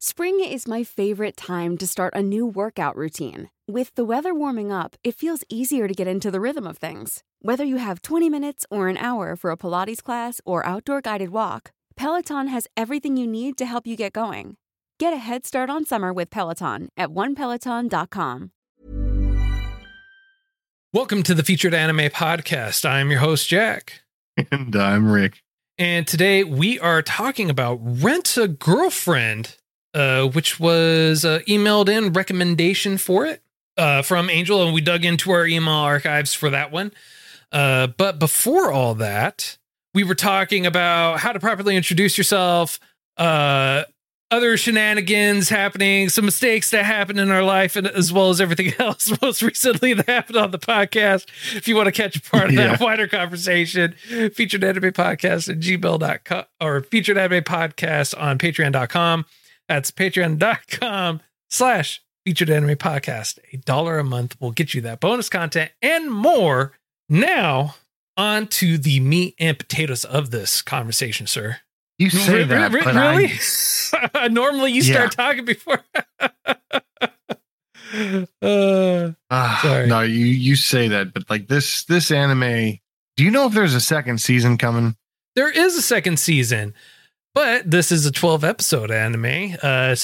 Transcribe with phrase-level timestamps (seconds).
[0.00, 3.50] Spring is my favorite time to start a new workout routine.
[3.66, 7.24] With the weather warming up, it feels easier to get into the rhythm of things.
[7.42, 11.30] Whether you have 20 minutes or an hour for a Pilates class or outdoor guided
[11.30, 14.56] walk, Peloton has everything you need to help you get going.
[15.00, 18.52] Get a head start on summer with Peloton at onepeloton.com.
[20.92, 22.88] Welcome to the Featured Anime Podcast.
[22.88, 24.02] I'm your host, Jack.
[24.52, 25.42] And I'm Rick.
[25.76, 29.56] And today we are talking about Rent a Girlfriend,
[29.98, 33.42] uh, which was uh, emailed in recommendation for it
[33.76, 36.92] uh, from Angel, and we dug into our email archives for that one.
[37.50, 39.58] Uh, but before all that,
[39.94, 42.78] we were talking about how to properly introduce yourself,
[43.16, 43.84] uh,
[44.30, 48.74] other shenanigans happening, some mistakes that happened in our life, and as well as everything
[48.78, 51.24] else most recently that happened on the podcast.
[51.56, 52.72] If you want to catch part of Yeah.
[52.76, 53.92] that wider conversation,
[54.34, 59.24] featured anime podcast at gmail.com or featured anime podcast on patreon.com.
[59.68, 63.38] That's patreon.com slash featured anime podcast.
[63.52, 66.72] A dollar a month will get you that bonus content and more.
[67.08, 67.76] Now,
[68.16, 71.58] on to the meat and potatoes of this conversation, sir.
[71.98, 74.28] You say that, but really?
[74.32, 75.80] Normally, you start talking before.
[76.20, 76.28] uh,
[78.42, 79.86] I, Ah, Sorry.
[79.86, 82.78] no, you you say that, but like this this anime.
[83.16, 84.96] Do you know if there's a second season coming?
[85.34, 86.74] there is a second season,
[87.38, 89.56] but this is a 12 episode anime.
[89.62, 89.94] Uh,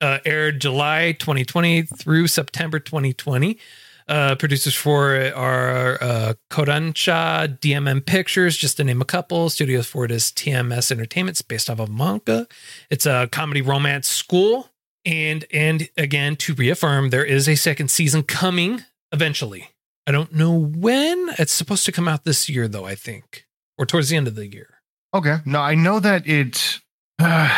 [0.00, 3.58] uh, aired July 2020 through September 2020.
[4.06, 9.50] Uh, producers for it are uh, Kodansha, DMM Pictures, just to name a couple.
[9.50, 11.34] Studios for it is TMS Entertainment.
[11.34, 12.46] It's based off of manga.
[12.88, 14.70] It's a comedy romance school.
[15.04, 19.70] And and again, to reaffirm, there is a second season coming eventually.
[20.06, 21.30] I don't know when.
[21.36, 23.44] It's supposed to come out this year, though, I think,
[23.76, 24.73] or towards the end of the year.
[25.14, 26.80] Okay, no, I know that it.
[27.18, 27.48] Uh,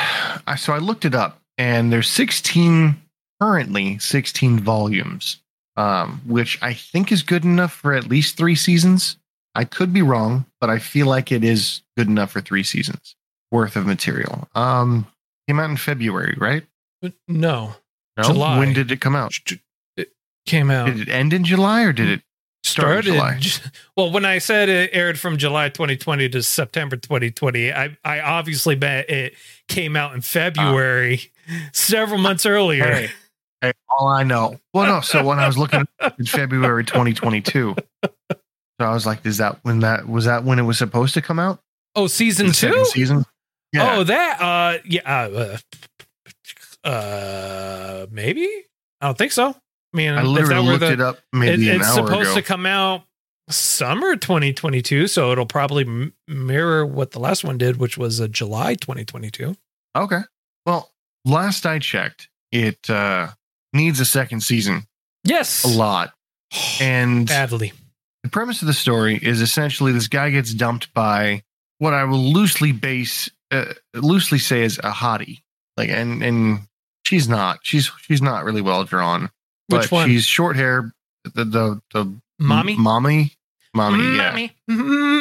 [0.46, 2.96] I so I looked it up, and there's 16
[3.40, 5.42] currently 16 volumes,
[5.76, 9.16] um, which I think is good enough for at least three seasons.
[9.54, 13.16] I could be wrong, but I feel like it is good enough for three seasons
[13.50, 14.48] worth of material.
[14.54, 15.06] Um,
[15.48, 16.64] came out in February, right?
[17.26, 17.74] No,
[18.16, 18.22] No?
[18.22, 18.58] July.
[18.58, 19.32] When did it come out?
[19.96, 20.10] it
[20.46, 20.86] came out.
[20.86, 22.22] Did it end in July or did it
[22.66, 23.40] start in July?
[23.96, 28.74] Well, when I said it aired from July 2020 to September 2020, I, I obviously
[28.74, 29.34] bet it
[29.68, 31.32] came out in February,
[31.72, 32.84] several months earlier.
[32.84, 33.10] Hey,
[33.60, 34.58] hey, all I know.
[34.74, 35.00] Well, no.
[35.00, 35.86] So when I was looking
[36.18, 38.06] in February 2022, so
[38.78, 41.38] I was like, "Is that when that was that when it was supposed to come
[41.38, 41.60] out?
[41.94, 42.84] Oh, season two?
[42.86, 43.24] season?
[43.78, 44.40] Oh, that.
[44.40, 45.58] Uh, yeah.
[46.84, 48.48] Uh, uh, maybe.
[49.00, 49.54] I don't think so.
[49.92, 52.34] I mean, I literally looked the- it up maybe it- it's supposed ago.
[52.34, 53.04] to come out
[53.48, 58.28] summer 2022, so it'll probably m- mirror what the last one did, which was a
[58.28, 59.56] July 2022.
[59.96, 60.20] okay.
[60.66, 60.92] Well,
[61.24, 63.28] last I checked, it uh,
[63.72, 64.86] needs a second season
[65.24, 66.12] Yes, a lot,
[66.80, 67.72] and badly.
[68.24, 71.44] the premise of the story is essentially this guy gets dumped by
[71.78, 75.42] what I will loosely base, uh, loosely say is a hottie.
[75.76, 76.60] Like, and and
[77.04, 77.60] she's not.
[77.62, 79.30] She's she's not really well drawn.
[79.68, 80.08] Which but one?
[80.08, 80.92] She's short hair.
[81.24, 83.32] The the the Mommy, mommy,
[83.74, 84.16] mommy.
[84.16, 84.52] Yeah, mommy,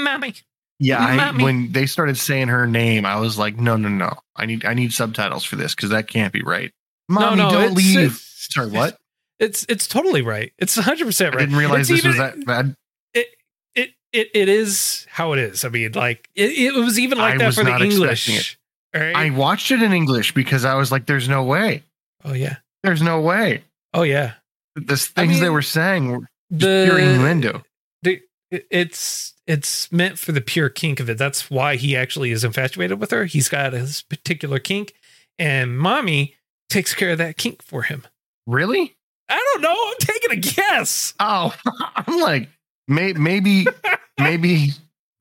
[0.04, 0.34] mommy.
[0.80, 1.00] yeah.
[1.00, 4.14] I, when they started saying her name, I was like, no, no, no.
[4.36, 6.72] I need I need subtitles for this because that can't be right.
[7.08, 8.12] Mommy, no, no, don't leave.
[8.12, 8.98] It's, Sorry, what?
[9.40, 10.52] It's it's totally right.
[10.58, 11.42] It's 100 percent right.
[11.42, 12.76] I didn't realize It's this was that bad.
[13.14, 13.28] It,
[13.76, 15.64] it it it is how it is.
[15.64, 18.58] I mean, like it, it was even like I that for the English.
[18.94, 19.16] Right.
[19.16, 21.84] I watched it in English because I was like, there's no way.
[22.24, 22.58] oh yeah.
[22.84, 23.64] There's no way.
[23.96, 24.34] Oh yeah.
[24.76, 27.64] The I things they were saying were The pure innuendo.
[28.04, 31.18] the it's it's meant for the pure kink of it.
[31.18, 33.26] That's why he actually is infatuated with her.
[33.26, 34.94] He's got his particular kink,
[35.40, 36.36] and mommy
[36.70, 38.06] takes care of that kink for him.
[38.46, 38.96] Really?
[39.30, 39.76] I don't know.
[39.76, 41.14] I'm taking a guess.
[41.20, 41.56] Oh,
[41.96, 42.50] I'm like,
[42.88, 43.66] may, maybe,
[44.20, 44.72] maybe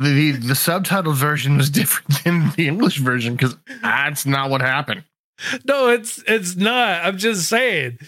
[0.00, 5.04] the the subtitled version was different than the English version because that's not what happened.
[5.64, 7.04] No, it's it's not.
[7.04, 7.98] I'm just saying.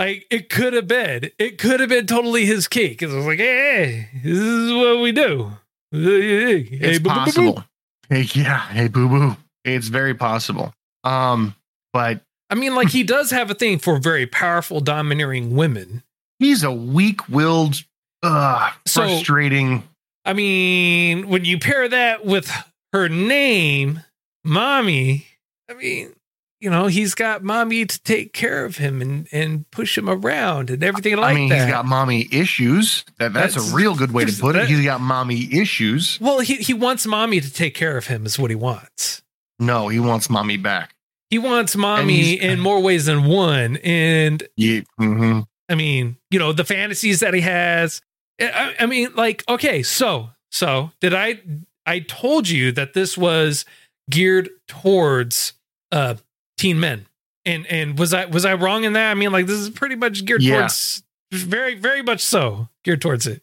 [0.00, 1.30] Like it could have been.
[1.38, 2.98] It could have been totally his kink.
[2.98, 5.52] Because I was like, hey, this is what we do.
[5.92, 7.24] Hey, It's boo, boo, boo, boo.
[7.24, 7.64] possible.
[8.08, 8.60] Hey, yeah.
[8.68, 9.36] Hey, boo boo.
[9.64, 10.72] It's very possible.
[11.04, 11.54] Um,
[11.92, 16.02] but I mean, like he does have a thing for very powerful, domineering women.
[16.38, 17.76] he's a weak-willed,
[18.22, 19.82] uh, So- frustrating.
[20.24, 22.50] I mean, when you pair that with
[22.94, 24.02] her name,
[24.44, 25.26] mommy,
[25.70, 26.12] I mean,
[26.60, 30.70] you know, he's got mommy to take care of him and, and push him around
[30.70, 31.30] and everything like that.
[31.30, 31.64] I mean, that.
[31.64, 33.04] he's got mommy issues.
[33.18, 34.68] That that's, That's- a real good way to put it.
[34.68, 36.18] He's got mommy issues.
[36.20, 39.22] well, he, he wants mommy to take care of him, is what he wants.
[39.58, 40.94] No, he wants mommy back.
[41.30, 43.76] he wants mommy in more ways than one.
[43.78, 44.80] And Yeah.
[45.00, 45.46] mhm.
[45.68, 48.02] I mean, you know, the fantasies that he has.
[48.40, 51.40] I, I mean, like, okay, so so did I?
[51.86, 53.64] I told you that this was
[54.10, 55.52] geared towards
[55.92, 56.14] uh
[56.60, 57.06] teen men,
[57.44, 59.10] and and was I was I wrong in that?
[59.10, 60.58] I mean, like, this is pretty much geared Yeah.
[60.58, 61.02] towards
[61.32, 63.42] very very much so geared towards it.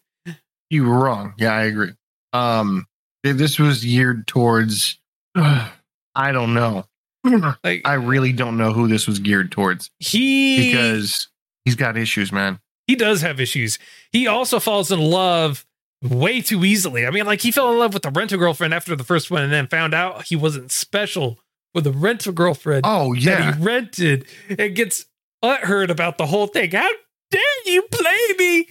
[0.69, 1.34] You were wrong.
[1.38, 1.92] Yeah, I agree.
[2.34, 2.86] Um,
[3.24, 5.00] this was geared towards.
[5.36, 6.86] I don't know.
[7.64, 11.28] Like, I really don't know who this was geared towards he because
[11.66, 12.60] he's got issues, man.
[12.88, 13.78] he does have issues.
[14.14, 15.66] He also falls in love
[16.02, 17.06] way too easily.
[17.06, 19.42] I mean, like he fell in love with the rental girlfriend after the first one,
[19.44, 21.38] and then found out he wasn't special
[21.77, 22.81] with a rental girlfriend.
[22.85, 25.06] Oh that yeah, he rented, and gets
[25.44, 26.71] heard about the whole thing.
[26.71, 26.89] How
[27.29, 28.68] dare you play me?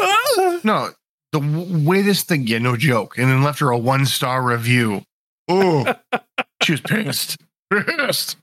[0.00, 0.60] Ah.
[0.64, 0.90] no.
[1.30, 5.02] The way this thing, yeah, no joke, and then left her a one star review.
[5.46, 5.94] Oh,
[6.62, 7.36] she was pissed,
[7.72, 8.36] pissed.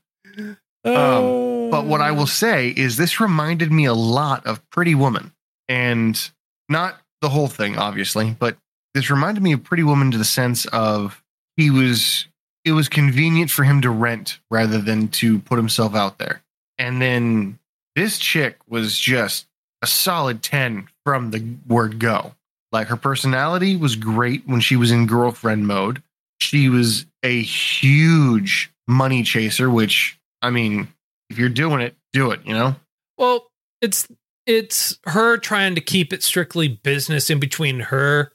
[0.84, 1.70] Oh.
[1.70, 5.32] But what I will say is this reminded me a lot of Pretty Woman.
[5.68, 6.30] And
[6.70, 8.56] not the whole thing, obviously, but
[8.94, 11.22] this reminded me of Pretty Woman to the sense of
[11.56, 12.28] he was
[12.66, 16.42] it was convenient for him to rent rather than to put himself out there.
[16.78, 17.60] And then
[17.94, 19.46] this chick was just
[19.82, 22.34] a solid 10 from the word go.
[22.72, 26.02] Like her personality was great when she was in girlfriend mode.
[26.40, 30.88] She was a huge money chaser, which I mean,
[31.30, 32.74] if you're doing it, do it, you know?
[33.16, 33.46] Well,
[33.80, 34.08] it's
[34.44, 38.32] it's her trying to keep it strictly business in between her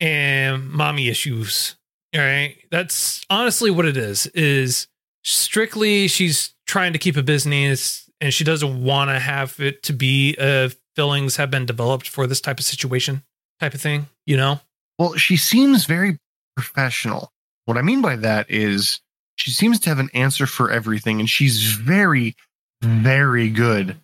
[0.00, 1.76] and mommy issues.
[2.16, 2.56] All right.
[2.70, 4.26] That's honestly what it is.
[4.28, 4.88] Is
[5.24, 9.92] strictly she's trying to keep a business and she doesn't want to have it to
[9.92, 13.22] be uh fillings have been developed for this type of situation
[13.60, 14.60] type of thing, you know?
[14.98, 16.18] Well, she seems very
[16.56, 17.30] professional.
[17.66, 19.00] What I mean by that is
[19.36, 22.34] she seems to have an answer for everything, and she's very,
[22.82, 23.96] very good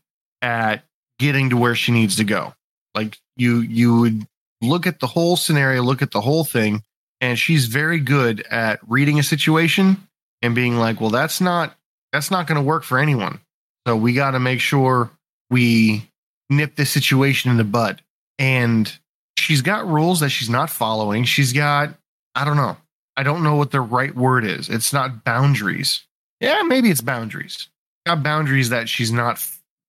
[0.42, 0.84] at
[1.18, 2.54] getting to where she needs to go.
[2.94, 4.26] Like you, you would
[4.60, 6.82] look at the whole scenario, look at the whole thing,
[7.22, 10.06] and she's very good at reading a situation
[10.42, 11.74] and being like, "Well, that's not
[12.12, 13.40] that's not going to work for anyone.
[13.86, 15.10] So we got to make sure
[15.48, 16.10] we
[16.50, 18.02] nip this situation in the bud."
[18.38, 18.92] And
[19.38, 21.24] she's got rules that she's not following.
[21.24, 21.94] She's got,
[22.34, 22.76] I don't know.
[23.16, 24.68] I don't know what the right word is.
[24.68, 26.04] It's not boundaries.
[26.40, 27.68] Yeah, maybe it's boundaries.
[28.06, 29.44] Got boundaries that she's not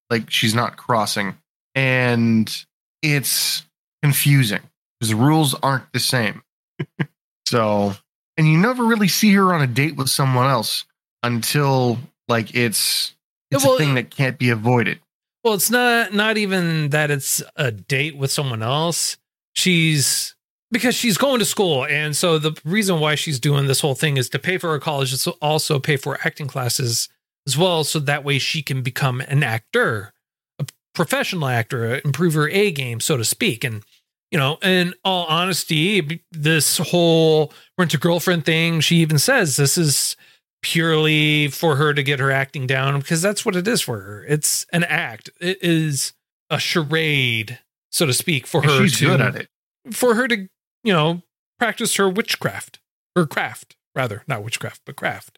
[0.09, 1.35] like she's not crossing.
[1.73, 2.53] And
[3.01, 3.63] it's
[4.03, 4.61] confusing
[4.99, 6.43] because the rules aren't the same.
[7.45, 7.93] so,
[8.37, 10.85] and you never really see her on a date with someone else
[11.21, 13.13] until like it's
[13.51, 14.99] it's Well, a thing that can't be avoided.
[15.43, 19.17] Well, it's not not even that it's a date with someone else.
[19.53, 20.35] She's
[20.71, 24.17] because she's going to school, and so the reason why she's doing this whole thing
[24.17, 27.09] is to pay for her college, to also pay for acting classes
[27.45, 30.13] as well, so that way she can become an actor,
[30.57, 30.65] a
[30.95, 33.63] professional actor, improve her A game, so to speak.
[33.63, 33.83] And
[34.33, 39.77] you know, in all honesty, this whole rent a girlfriend thing, she even says this
[39.77, 40.17] is
[40.63, 44.25] purely for her to get her acting down because that's what it is for her.
[44.25, 45.29] It's an act.
[45.39, 46.13] It is
[46.49, 47.59] a charade,
[47.91, 49.49] so to speak, for And her she's to good at it.
[49.91, 50.47] for her to,
[50.83, 51.21] you know,
[51.59, 52.79] practice her witchcraft
[53.15, 55.37] or craft, rather, not witchcraft, but craft.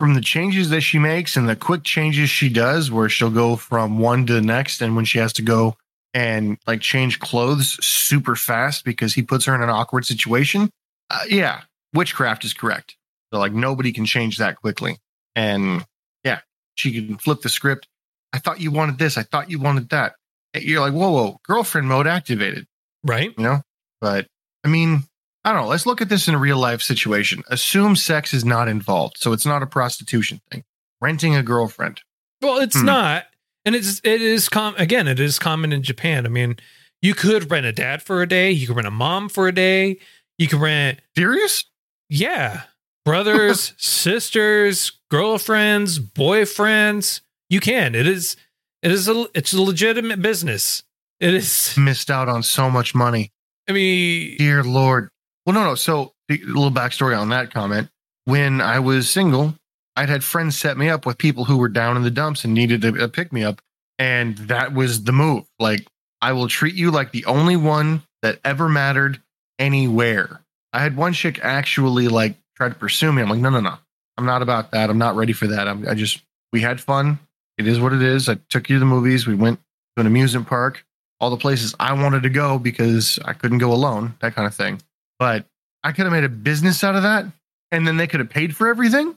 [0.00, 3.54] from the changes that she makes and the quick changes she does where she'll go
[3.54, 5.76] from one to the next and when she has to go
[6.14, 10.70] and like change clothes super fast because he puts her in an awkward situation
[11.10, 12.96] uh, yeah witchcraft is correct.
[13.32, 14.98] So like nobody can change that quickly.
[15.36, 15.84] And
[16.24, 16.40] yeah
[16.76, 17.86] she can flip the script.
[18.32, 19.16] I thought you wanted this.
[19.18, 20.14] I thought you wanted that.
[20.54, 22.66] You're like whoa whoa girlfriend mode activated.
[23.04, 23.32] Right?
[23.36, 23.60] you know?
[24.00, 24.26] But
[24.64, 25.02] i mean
[25.44, 25.68] i don't know.
[25.68, 27.42] Let's look at this in a real life situation.
[27.48, 30.64] Assume sex is not involved so it's not a prostitution thing.
[31.00, 32.00] Renting a girlfriend.
[32.40, 32.86] Well, it's Hmm.
[32.86, 33.24] not.
[33.64, 36.26] And it's it is com again, it is common in Japan.
[36.26, 36.56] I mean,
[37.02, 39.52] you could rent a dad for a day, you could rent a mom for a
[39.52, 39.98] day,
[40.38, 41.64] you could rent serious
[42.10, 42.62] yeah,
[43.04, 47.20] brothers, sisters, girlfriends, boyfriends.
[47.48, 47.94] You can.
[47.94, 48.36] It is
[48.82, 50.82] it is a it's a legitimate business.
[51.20, 53.32] It is missed out on so much money
[53.68, 55.08] I mean dear lord
[55.46, 57.88] well no no so a little backstory on that comment
[58.24, 59.54] when i was single
[59.96, 62.54] i'd had friends set me up with people who were down in the dumps and
[62.54, 63.60] needed a, a uh, pick me up
[63.98, 65.44] and that was the move.
[65.58, 65.86] Like
[66.20, 69.20] i will treat you like the only one that ever mattered
[69.58, 70.40] anywhere.
[70.72, 73.22] I had one chick actually like try to pursue me.
[73.22, 73.76] I'm like no no no.
[74.16, 74.90] I'm not about that.
[74.90, 75.66] I'm not ready for that.
[75.66, 76.22] I'm, i just
[76.52, 77.18] we had fun.
[77.58, 78.28] It is what it is.
[78.28, 79.26] I took you to the movies.
[79.26, 79.60] We went
[79.96, 80.84] to an amusement park.
[81.20, 84.54] All the places I wanted to go because I couldn't go alone, that kind of
[84.54, 84.80] thing.
[85.18, 85.46] But
[85.82, 87.26] I could have made a business out of that
[87.70, 89.16] and then they could have paid for everything.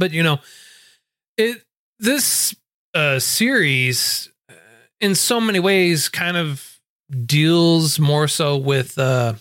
[0.00, 0.40] But you know,
[1.36, 1.62] it
[2.00, 2.56] this
[2.94, 4.54] uh series uh,
[5.00, 6.80] in so many ways kind of
[7.26, 9.34] deals more so with uh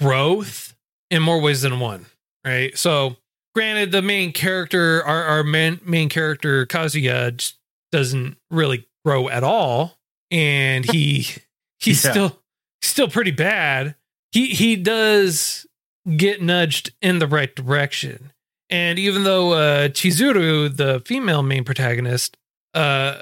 [0.00, 0.74] growth
[1.10, 2.06] in more ways than one
[2.44, 2.76] right?
[2.78, 3.16] So
[3.54, 7.56] granted the main character our, our main, main character kazuya just
[7.92, 9.98] doesn't really grow at all.
[10.30, 11.26] And he
[11.80, 12.10] he's Yeah.
[12.12, 12.42] still
[12.82, 13.94] still pretty bad.
[14.32, 15.66] He he does
[16.16, 18.32] get nudged in the right direction
[18.70, 22.36] and even though uh, Chizuru, the female main protagonist,
[22.74, 23.20] uh,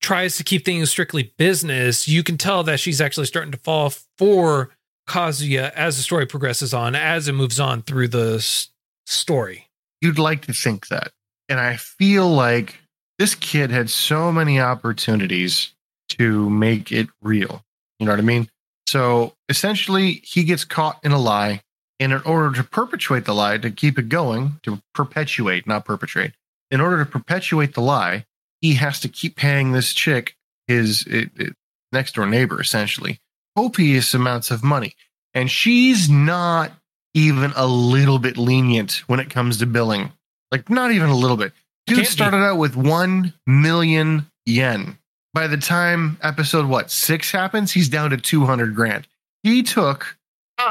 [0.00, 3.92] tries to keep things strictly business, you can tell that she's actually starting to fall
[4.18, 4.70] for
[5.08, 8.68] Kazuya as the story progresses on, as it moves on through the s-
[9.06, 9.68] story.
[10.00, 11.10] You'd like to think that.
[11.48, 12.78] And I feel like
[13.18, 15.74] this kid had so many opportunities
[16.10, 17.62] to make it real.
[17.98, 18.48] You know what I mean?
[18.86, 21.62] So essentially, he gets caught in a lie.
[22.00, 26.32] And in order to perpetuate the lie, to keep it going, to perpetuate, not perpetrate,
[26.70, 28.24] in order to perpetuate the lie,
[28.62, 30.34] he has to keep paying this chick,
[30.66, 31.54] his it, it,
[31.92, 33.20] next door neighbor, essentially,
[33.54, 34.94] copious amounts of money.
[35.34, 36.72] And she's not
[37.14, 40.12] even a little bit lenient when it comes to billing.
[40.50, 41.52] Like, not even a little bit.
[41.86, 42.04] Dude be.
[42.04, 44.98] started out with 1 million yen.
[45.32, 49.06] By the time episode, what, six happens, he's down to 200 grand.
[49.42, 50.16] He took,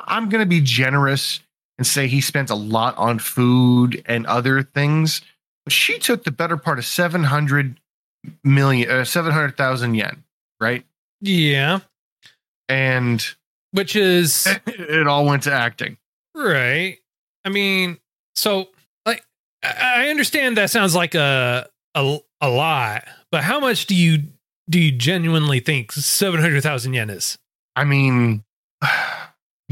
[0.08, 1.41] I'm going to be generous
[1.77, 5.22] and say he spent a lot on food and other things.
[5.65, 7.79] But she took the better part of 700
[8.43, 10.24] million, uh, 700,000 yen,
[10.60, 10.86] right?
[11.22, 11.79] Yeah,
[12.67, 13.25] And
[13.72, 15.98] which is it all went to acting.
[16.36, 16.98] right.
[17.46, 17.98] I mean,
[18.36, 18.69] so
[19.05, 19.24] like
[19.63, 24.24] I I understand that sounds like a a, a lot, but how much do you
[24.69, 27.38] do you genuinely think seven hundred thousand yen is?
[27.75, 28.43] I mean,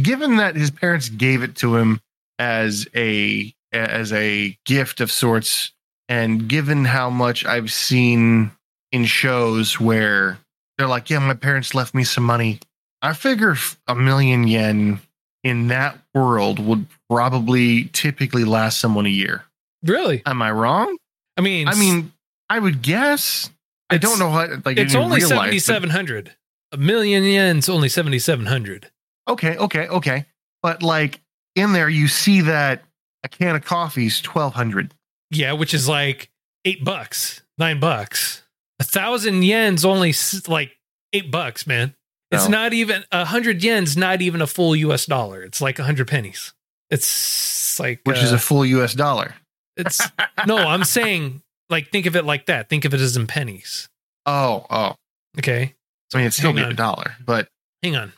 [0.01, 1.99] given that his parents gave it to him
[2.39, 5.71] as a as a gift of sorts,
[6.07, 8.51] and given how much I've seen
[8.91, 10.37] in shows where
[10.77, 12.59] they're like, "Yeah, my parents left me some money,"
[13.01, 13.55] I figure
[13.87, 14.99] a million yen
[15.43, 19.43] in that world would probably typically last someone a year.
[19.83, 20.21] Really?
[20.25, 20.97] Am I wrong?
[21.37, 22.11] I mean, I mean,
[22.49, 23.49] I would guess.
[23.89, 26.35] I don't know what like it's only real life, but- seventy seven hundred.
[26.73, 28.91] A million yen's only seventy seven hundred.
[29.27, 30.25] Okay, okay, okay.
[30.63, 31.21] But like
[31.55, 32.83] in there, you see that
[33.23, 34.93] a can of coffee's twelve hundred.
[35.31, 36.29] Yeah, which is like
[36.65, 38.43] eight bucks, nine bucks.
[38.79, 40.13] A thousand yen's only
[40.47, 40.77] like
[41.13, 41.93] eight bucks, man.
[42.31, 42.63] It's No.
[42.63, 45.05] not even a hundred yen's, not even a full U.S.
[45.05, 45.41] dollar.
[45.43, 46.53] It's like a hundred pennies.
[46.89, 48.93] It's like which is uh, a full U.S.
[48.93, 49.35] dollar.
[49.75, 50.01] It's
[50.47, 52.69] no, I'm saying like think of it like that.
[52.69, 53.87] Think of it as in pennies.
[54.25, 54.95] Oh, oh.
[55.37, 55.73] Okay.
[56.13, 57.47] I mean, it's still be a dollar, but
[57.83, 58.13] Hang on.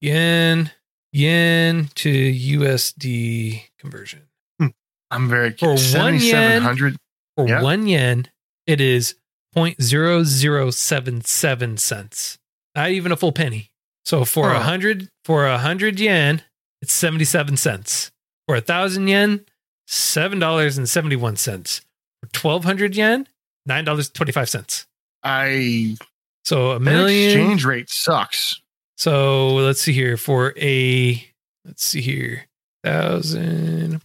[0.00, 0.70] Yen
[1.12, 4.22] yen to USD conversion.
[4.58, 4.68] Hmm.
[5.10, 6.18] I'm very For one
[6.62, 6.96] hundred.
[7.36, 7.62] For Yeah.
[7.62, 8.28] one yen,
[8.66, 9.14] it is
[9.54, 12.38] 0.0077 cents.
[12.74, 13.70] Not even a full penny.
[14.04, 14.62] So for a Huh.
[14.64, 16.42] hundred for a hundred yen,
[16.80, 18.10] it's 77 cents.
[18.46, 19.44] For a thousand yen,
[19.86, 21.82] seven dollars and seventy one cents.
[22.22, 23.28] For twelve hundred yen,
[23.66, 24.86] nine dollars twenty five cents.
[25.22, 25.96] I
[26.44, 27.30] So a million.
[27.40, 28.59] exchange rate sucks.
[29.00, 31.26] So let's see here for a
[31.64, 32.44] let's see here
[32.84, 34.02] thousand.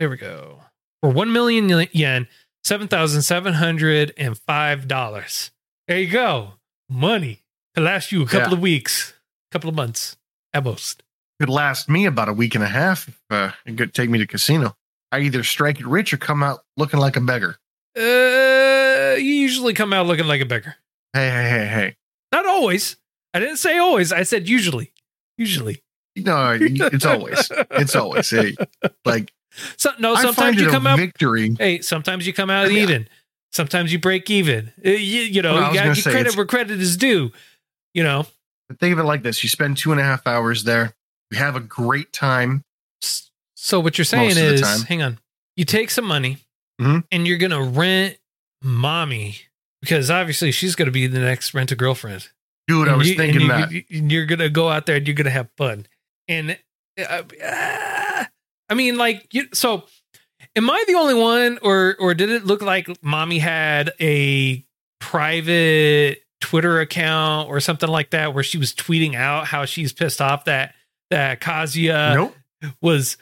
[0.00, 0.58] There we go.
[1.00, 2.26] For one million yen,
[2.64, 5.52] seven thousand seven hundred and five dollars.
[5.86, 6.54] There you go.
[6.88, 7.44] Money
[7.76, 8.56] to last you a couple Yeah.
[8.56, 9.14] of weeks,
[9.50, 10.16] a couple of months
[10.52, 11.04] at most.
[11.38, 14.18] Could last me about a week and a half if uh, it could take me
[14.18, 14.74] to casino.
[15.12, 17.56] I either strike it rich or come out looking like a beggar.
[17.96, 20.74] Uh, you usually come out looking like a beggar.
[21.12, 21.96] Hey, hey, hey, hey.
[22.32, 22.96] Not always.
[23.34, 24.12] I didn't say always.
[24.12, 24.92] I said usually.
[25.36, 25.82] Usually.
[26.16, 28.30] No, it's always, it's always.
[28.30, 28.54] Hey,
[29.04, 29.32] like
[29.76, 31.54] So, no, sometimes you come out victory.
[31.58, 32.82] Hey, sometimes you come out Yeah.
[32.82, 33.08] even.
[33.52, 34.72] Sometimes you break even.
[34.84, 36.96] Uh, You, you know, Well, you got to gonna get say, credit where credit is
[36.96, 37.32] due.
[37.94, 38.26] You know,
[38.80, 40.94] Think of it like this: you spend two and a half hours there.
[41.30, 42.62] You have a great time.
[43.56, 45.18] So what you're saying Most of the is, hang on,
[45.56, 46.38] you take some money
[46.80, 47.04] Mhm.
[47.12, 48.18] and you're gonna rent
[48.62, 49.36] mommy
[49.80, 52.28] because obviously she's gonna be the next rent a girlfriend.
[52.66, 53.70] Dude, I was you- thinking that.
[53.72, 55.86] you- you're gonna go out there and you're gonna have fun.
[56.28, 56.58] And
[56.98, 58.24] uh, uh,
[58.68, 59.84] I mean, like, you, so
[60.56, 64.64] am I the only one, or or did it look like mommy had a
[65.00, 70.20] private Twitter account or something like that where she was tweeting out how she's pissed
[70.20, 70.74] off that
[71.10, 72.34] that Kazuya nope.
[72.80, 73.16] was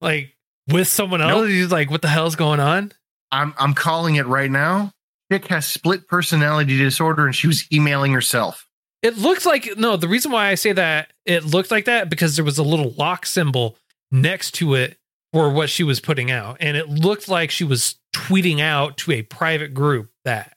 [0.00, 0.34] like
[0.68, 1.30] with someone else?
[1.42, 1.48] Nope.
[1.48, 2.92] She's like, what the hell's going on?
[3.30, 4.92] I'm I'm calling it right now.
[5.30, 8.65] Chick has split personality disorder, and she was emailing herself.
[9.06, 9.96] It looks like no.
[9.96, 12.90] The reason why I say that it looked like that because there was a little
[12.98, 13.76] lock symbol
[14.10, 14.96] next to it
[15.32, 19.12] for what she was putting out, and it looked like she was tweeting out to
[19.12, 20.52] a private group that.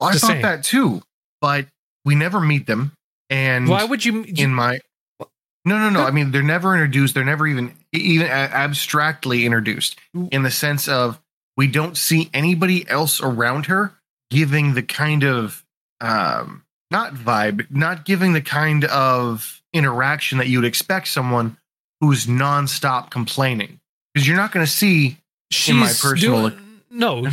[0.00, 0.42] Well, I Just thought saying.
[0.42, 1.02] that too,
[1.40, 1.66] but
[2.04, 2.92] we never meet them.
[3.30, 4.22] And Why would you?
[4.22, 4.78] in my
[5.64, 9.98] no no no i mean they're never introduced they're never even even abstractly introduced
[10.30, 11.20] in the sense of
[11.56, 13.92] we don't see anybody else around her
[14.30, 15.64] giving the kind of
[16.00, 21.56] um not vibe not giving the kind of interaction that you would expect someone
[22.00, 23.80] who's nonstop complaining
[24.14, 25.18] because you're not going to see
[25.68, 27.28] in my personal- doing- no,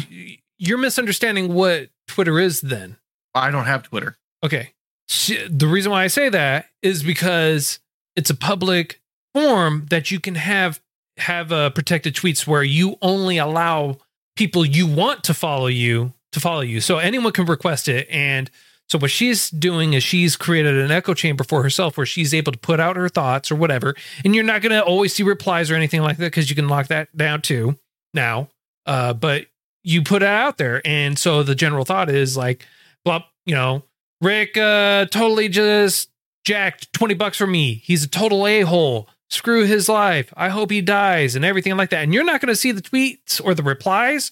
[0.58, 2.62] you're misunderstanding what Twitter is.
[2.62, 2.98] Then
[3.34, 4.72] i don't have twitter Okay.
[5.08, 7.80] She- The reason why I say that is because
[8.16, 9.00] it's a public
[9.34, 10.80] forum that you can have
[11.18, 13.98] have uh, protected tweets where you only allow
[14.36, 16.82] people you want to follow you to follow you.
[16.82, 18.08] So anyone can request it.
[18.10, 18.52] And
[18.88, 22.51] so what she's doing is she's created an echo chamber for herself where she's able
[22.51, 23.96] to put out her thoughts or whatever.
[24.24, 26.68] And you're not going to always see replies or anything like that because you can
[26.68, 27.75] lock that down too
[28.13, 28.50] now.
[28.86, 29.48] Uh, but
[29.84, 30.82] you put it out there.
[30.86, 32.65] And so the general thought is like,
[33.04, 33.84] blah, you know,
[34.22, 36.10] Rick uh totally just
[36.46, 37.82] jacked 20 bucks from me.
[37.84, 39.10] He's a total a-hole.
[39.32, 40.32] Screw his life.
[40.38, 42.04] I hope he dies and everything like that.
[42.04, 44.30] And you're not going to see the tweets or the replies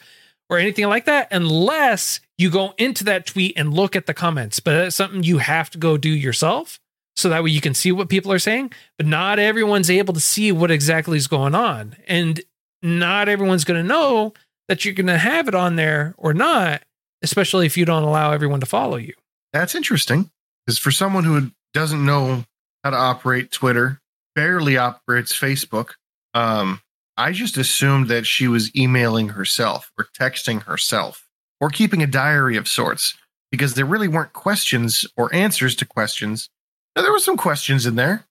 [0.50, 4.60] or anything like that unless you go into that tweet and look at the comments.
[4.60, 6.80] But that's something you have to go do yourself
[7.16, 8.74] so that way you can see what people are saying.
[8.98, 11.96] But not everyone's able to see what exactly is going on.
[12.06, 12.42] And
[12.82, 14.34] not everyone's going to know
[14.68, 16.84] that you're going to have it on there or not,
[17.22, 19.14] especially if you don't allow everyone to follow you.
[19.54, 20.30] That's interesting.
[20.66, 22.44] Because for someone who doesn't know
[22.84, 24.02] how to operate Twitter,
[24.36, 25.92] barely operates Facebook,
[26.34, 26.82] um,
[27.16, 31.23] I just assumed that she was emailing herself or texting herself
[31.64, 33.16] or keeping a diary of sorts
[33.52, 36.50] because there really weren't questions or answers to questions.
[36.96, 38.26] Now, there were some questions in there.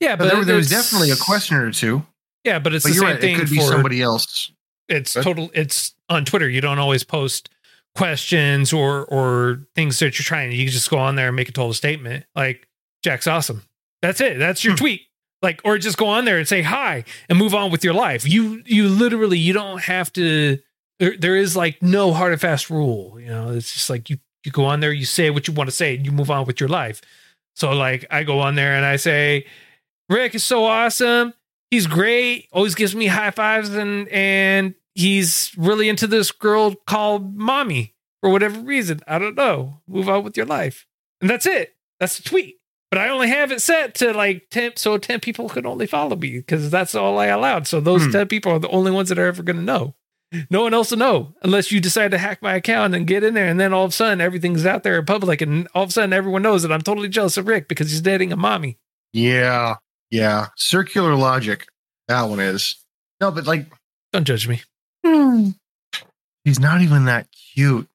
[0.00, 2.06] Yeah, But but there, there was definitely a question or two.
[2.44, 3.20] Yeah, but it's But the same right.
[3.20, 4.50] thing It could be for somebody else.
[4.88, 5.22] it's Good.
[5.22, 5.50] total.
[5.54, 6.48] It's on Twitter.
[6.48, 7.50] You don't always post
[7.94, 10.52] questions or or things that you're trying.
[10.52, 12.66] You just go on there and make a total statement like
[13.04, 13.62] Jack's awesome.
[14.00, 14.38] That's it.
[14.38, 14.78] That's your Hmm.
[14.78, 15.02] tweet.
[15.42, 18.26] Like or just go on there and say hi and move on with your life.
[18.26, 20.58] You you literally you don't have to.
[21.02, 23.18] There, there is like no hard and fast rule.
[23.18, 25.68] You know, it's just like you you go on there, you say what you want
[25.68, 27.00] to say, and you move on with your life.
[27.56, 29.46] So like I go on there and I say,
[30.08, 31.34] Rick is so awesome.
[31.72, 32.46] He's great.
[32.52, 38.30] Always gives me high fives and and he's really into this girl called mommy for
[38.30, 39.00] whatever reason.
[39.08, 39.80] I don't know.
[39.88, 40.86] Move on with your life.
[41.20, 41.74] And that's it.
[41.98, 42.58] That's the tweet.
[42.92, 46.14] But I only have it set to like 10 so 10 people can only follow
[46.14, 47.66] me because that's all I allowed.
[47.66, 48.12] So those Hmm.
[48.12, 49.94] 10 people are the only ones that are ever gonna know.
[50.50, 53.34] No one else will know unless you decide to hack my account and get in
[53.34, 53.48] there.
[53.48, 55.92] And then all of a sudden everything's out there in public and all of a
[55.92, 58.78] sudden everyone knows that I'm totally jealous of Rick because he's dating a mommy.
[59.12, 59.74] Yeah.
[60.10, 60.48] Yeah.
[60.56, 61.66] Circular logic.
[62.08, 62.76] That one is.
[63.20, 63.66] No, but like,
[64.12, 64.62] Don't judge me.
[65.04, 65.50] Hmm.
[66.46, 67.88] she's not even that cute.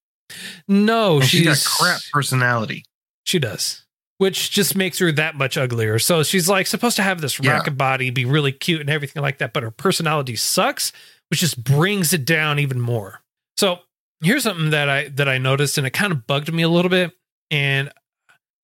[0.67, 2.83] No, And she's she's got crap personality.
[3.23, 3.83] She does.
[4.19, 5.99] Which just makes her that much uglier.
[5.99, 7.51] So she's like supposed to have this Yeah.
[7.51, 10.91] rocket body, be really cute and everything like that, but her personality sucks,
[11.29, 13.21] which just brings it down even more.
[13.57, 13.79] So
[14.21, 16.89] here's something that I that I noticed and it kind of bugged me a little
[16.89, 17.11] bit.
[17.51, 17.91] And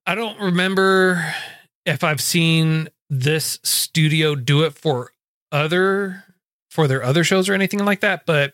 [0.06, 1.34] I don't remember
[1.86, 5.12] if I've seen this studio do it for
[5.52, 6.24] other
[6.72, 8.26] for their other shows or anything like that.
[8.26, 8.54] But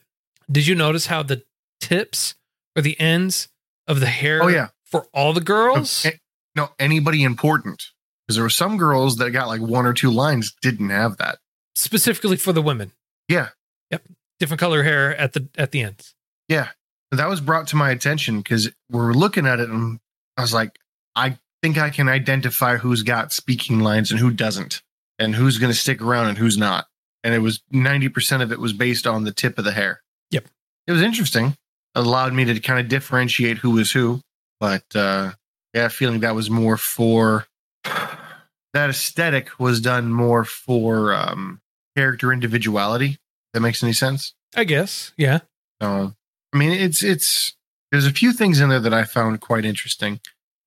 [0.52, 1.44] did you notice how the
[1.80, 2.36] tips
[2.76, 3.48] or the ends
[3.88, 4.68] of the hair Oh, yeah.
[4.86, 6.06] for all the girls?
[6.06, 6.12] Eh,
[6.56, 7.84] No, anybody important.
[8.28, 11.40] Because there were some girls that got like one or two lines didn't have that.
[11.76, 12.92] specifically for the women.
[13.30, 13.50] Yeah.
[13.92, 14.04] Yep.
[14.40, 16.16] Different color hair at the at the ends.
[16.48, 16.70] Yeah.
[17.12, 20.00] That was brought to my attention because we're looking at it and
[20.38, 20.78] I was like,
[21.16, 24.82] I think I can identify who's got speaking lines and who doesn't,
[25.18, 26.88] and who's going to stick around and who's not.
[27.24, 30.02] And it was 90% of it was based on the tip of the hair.
[30.32, 30.46] Yep.
[30.88, 31.48] It was interesting.
[31.48, 31.56] It
[31.96, 34.22] allowed me to kind of differentiate who was who.
[34.60, 35.32] But uh,
[35.74, 37.48] yeah, feeling that was more for
[37.84, 41.62] that aesthetic was done more for um,
[41.98, 43.18] character individuality.
[43.54, 44.34] That makes any sense?
[44.56, 45.12] I guess.
[45.18, 45.40] Yeah.
[45.82, 46.10] Uh,
[46.54, 47.56] I mean, it's it's
[47.92, 50.20] there's a few things in there that I found quite interesting.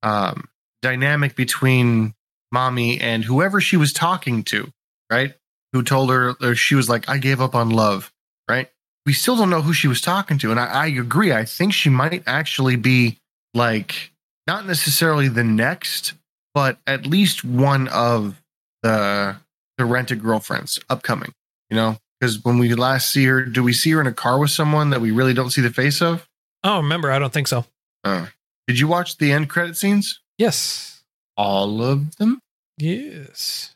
[0.03, 0.49] Um,
[0.81, 2.15] dynamic between
[2.51, 4.73] mommy and whoever she was talking to,
[5.11, 5.35] right?
[5.73, 8.13] Who told her or she was like, "I gave up on love,"
[8.49, 8.69] right?
[9.07, 11.33] We still don't know who she was talking to, and I, I agree.
[11.33, 13.19] I think she might actually be
[13.55, 14.13] like
[14.47, 16.15] not necessarily the next,
[16.55, 18.41] but at least one of
[18.83, 19.37] the
[19.79, 21.33] the rented girlfriends upcoming.
[21.71, 24.39] You know, because when we last see her, do we see her in a car
[24.39, 26.29] with someone that we really don't see the face of?
[26.63, 27.65] Oh, remember, I don't think so.
[28.05, 28.27] Uh,
[28.69, 30.21] did you watch the end credit scenes?
[30.39, 31.03] Yes.
[31.37, 32.39] All of them?
[32.79, 33.75] Yes.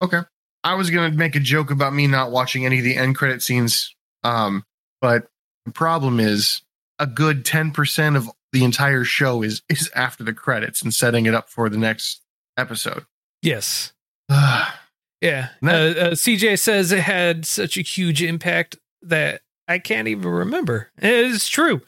[0.00, 0.20] Okay.
[0.64, 3.42] I was gonna make a joke about me not watching any of the end credit
[3.42, 3.94] scenes,
[4.24, 4.64] um,
[5.02, 5.28] but
[5.66, 6.62] The problem is
[6.98, 11.34] a good 10% of the entire show is is after the credits and setting it
[11.34, 12.22] up for the next
[12.56, 13.04] episode.
[13.42, 13.92] Yes.
[15.22, 15.48] Ah, Yeah.
[15.62, 20.28] Uh, That- uh, CJ says it had such a huge impact that I can't even
[20.30, 20.90] remember.
[20.98, 21.82] It's true.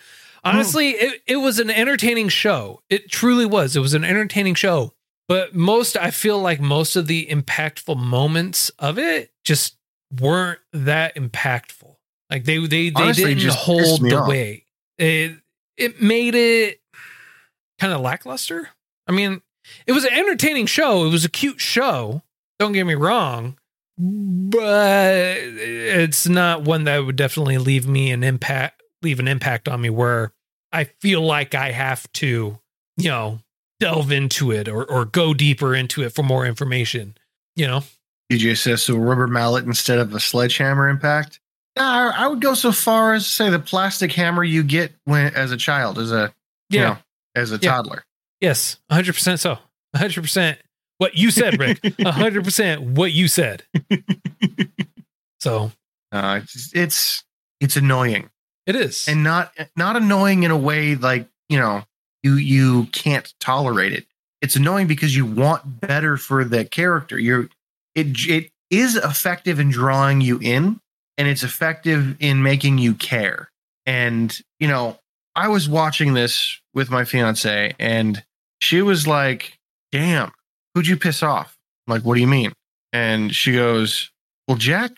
[0.45, 2.83] Honestly, it, it was an entertaining show.
[2.90, 3.77] It truly was.
[3.77, 4.92] It was an entertaining show.
[5.29, 9.77] But most, I feel like most of the impactful moments of it just
[10.21, 11.95] weren't that impactful.
[12.29, 14.29] Like they they they Honestly, didn't just hold the off.
[14.29, 14.64] weight.
[14.99, 15.37] It
[15.77, 16.81] it made it
[17.79, 18.68] kind of lackluster.
[19.07, 19.42] I mean,
[19.87, 21.05] it was an entertaining show.
[21.07, 22.23] It was a cute show.
[22.62, 23.57] Don't get me wrong,
[23.98, 29.81] but it's not one that would definitely leave me an impact, leave an impact on
[29.81, 30.33] me where
[30.70, 32.61] I feel like I have to,
[32.96, 33.40] you know,
[33.81, 37.16] delve into it or or go deeper into it for more information.
[37.57, 37.83] You know,
[38.31, 38.96] DJ says so.
[38.96, 41.40] Rubber mallet instead of a sledgehammer impact.
[41.77, 44.92] Yeah, I, I would go so far as to say the plastic hammer you get
[45.05, 46.33] when as a child, as a
[46.70, 46.98] you yeah, know,
[47.35, 47.70] as a Yeah.
[47.72, 48.05] toddler.
[48.40, 49.40] yes, hundred percent.
[49.40, 49.59] So,
[49.96, 50.59] hundred percent.
[51.03, 51.81] What you said, Rick.
[52.01, 52.83] hundred percent.
[52.83, 53.65] What you said.
[55.41, 55.73] So
[56.12, 57.25] Uh, it's, it's
[57.61, 58.31] it's annoying.
[58.67, 59.09] it is.
[59.09, 61.83] and not not annoying in a way like you know
[62.23, 64.07] you you can't tolerate it
[64.41, 67.49] it's annoying because you want better for the character you're
[67.97, 70.81] it it is effective in drawing you in
[71.19, 73.51] and it's effective in making you care
[73.87, 74.97] and you know
[75.35, 78.23] i was watching this with my fiance and
[78.61, 79.59] she was like
[79.91, 80.31] damn
[80.75, 82.53] who'd you piss off I'm like what do you mean
[82.93, 84.11] and she goes
[84.49, 84.93] well jack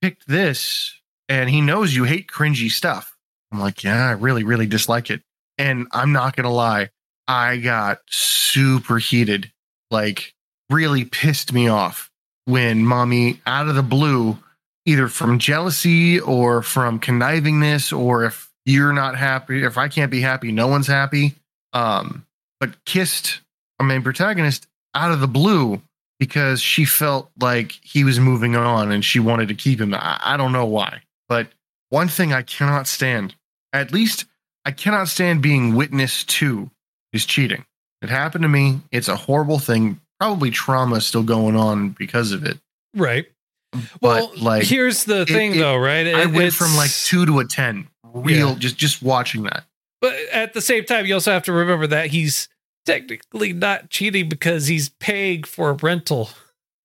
[0.00, 0.94] picked this
[1.28, 3.16] and he knows you hate cringy stuff
[3.52, 5.22] I'm like, yeah, I really, really dislike it.
[5.58, 6.90] And I'm not going to lie,
[7.26, 9.52] I got super heated,
[9.90, 10.34] like,
[10.70, 12.10] really pissed me off
[12.44, 14.38] when mommy, out of the blue,
[14.86, 20.20] either from jealousy or from connivingness, or if you're not happy, if I can't be
[20.20, 21.34] happy, no one's happy.
[21.72, 22.26] Um,
[22.58, 23.40] but kissed
[23.78, 25.80] our main protagonist out of the blue
[26.18, 29.94] because she felt like he was moving on and she wanted to keep him.
[29.94, 31.48] I, I don't know why, but
[31.88, 33.34] one thing I cannot stand,
[33.72, 34.26] at least
[34.64, 36.70] I cannot stand being witness to,
[37.12, 37.64] is cheating.
[38.02, 38.80] It happened to me.
[38.92, 40.00] It's a horrible thing.
[40.18, 42.58] Probably trauma still going on because of it.
[42.94, 43.26] right.
[43.72, 46.04] But Well, like, here's the it- thing, it- though, right?
[46.06, 47.86] I It- went from like two to a ten.
[48.12, 48.54] Real, Yeah.
[48.58, 49.64] just just watching that.
[50.00, 52.48] But at the same time, you also have to remember that he's
[52.86, 56.30] technically not cheating because he's paying for a rental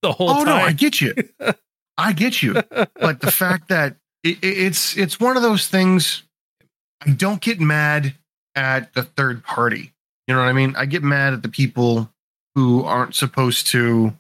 [0.01, 0.39] the whole time.
[0.39, 1.13] oh no, I get you.
[1.97, 2.53] I get you.
[2.53, 6.23] But the fact that it- it's it's one of those things.
[7.05, 8.15] I don't get mad
[8.55, 9.93] at the third party.
[10.27, 10.75] You know what I mean?
[10.75, 12.09] I get mad at the people
[12.55, 14.13] who aren't supposed to.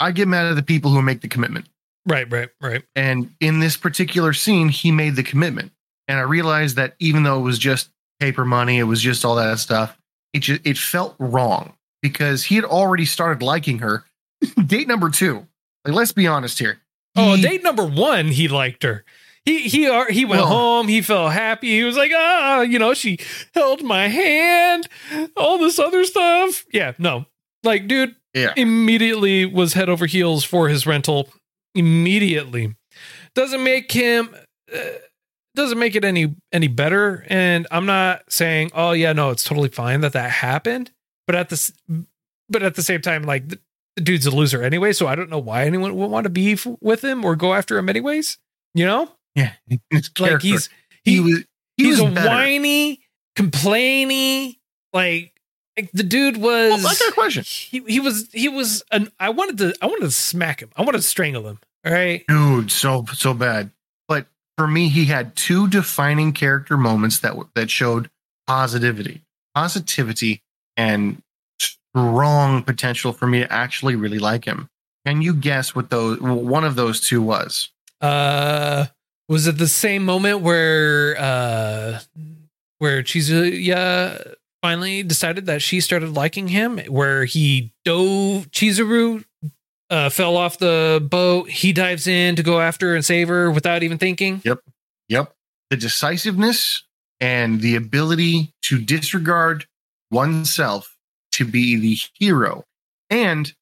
[0.00, 1.66] I get mad at the people who make the commitment.
[2.06, 2.82] right, right, right.
[2.94, 5.72] And in this particular scene, he made the commitment.
[6.08, 9.36] And I realized that even though it was just paper money, it was just all
[9.36, 9.96] that stuff,
[10.34, 14.04] it just, it felt wrong because he had already started liking her.
[14.66, 15.46] Date number two.
[15.86, 16.80] Like, let's be honest here.
[17.16, 19.04] Oh, date number one, he liked her.
[19.44, 20.88] He he he went Well- home.
[20.88, 21.68] He felt happy.
[21.68, 23.18] He was like, ah, you know, she
[23.54, 24.88] held my hand.
[25.36, 26.64] All this other stuff.
[26.72, 27.26] Yeah, no,
[27.62, 28.52] like, dude, Yeah.
[28.56, 31.28] immediately was head over heels for his rental.
[31.74, 32.74] Immediately,
[33.34, 34.34] doesn't make him.
[34.74, 34.78] Uh,
[35.54, 37.24] doesn't make it any any better.
[37.28, 40.90] And I'm not saying, oh yeah, no, it's totally fine that that happened.
[41.26, 41.72] But at this,
[42.48, 43.58] but at the same time, like the,
[43.96, 44.92] the dude's a loser anyway.
[44.92, 47.78] So I don't know why anyone would want to beef with him or go after
[47.78, 48.38] him anyways.
[48.74, 49.52] You know, Yeah.
[49.90, 50.68] It's like he's
[51.04, 51.44] he, he, was
[51.76, 52.28] he he's was a better.
[52.28, 53.00] whiny,
[53.36, 54.58] complainy,
[54.92, 55.32] like,
[55.76, 56.82] like the dude was.
[56.82, 57.44] Well, got a question.
[57.46, 59.10] He, he was he was an.
[59.18, 60.70] I wanted to I wanted to smack him.
[60.76, 61.58] I wanted to strangle him.
[61.86, 62.24] All right.
[62.28, 63.70] Dude, so so bad.
[64.56, 68.10] For me, he had two defining character moments that that showed
[68.46, 69.22] positivity,
[69.54, 70.42] positivity,
[70.76, 71.22] and
[71.58, 74.68] strong potential for me to actually really like him.
[75.06, 77.70] Can you guess what those one of those two was?
[78.00, 78.86] Uh,
[79.28, 82.00] was it the same moment where uh,
[82.78, 86.78] where Chizuya finally decided that she started liking him?
[86.88, 89.24] Where he dove Chizuru
[89.94, 91.48] uh, fell off the boat.
[91.48, 94.42] He dives in to go after and save her without even thinking.
[94.44, 94.60] Yep,
[95.08, 95.32] Yep.
[95.70, 96.82] the decisiveness
[97.20, 99.66] and the ability to disregard
[100.10, 100.96] oneself
[101.32, 102.64] to be the hero.
[103.08, 103.52] And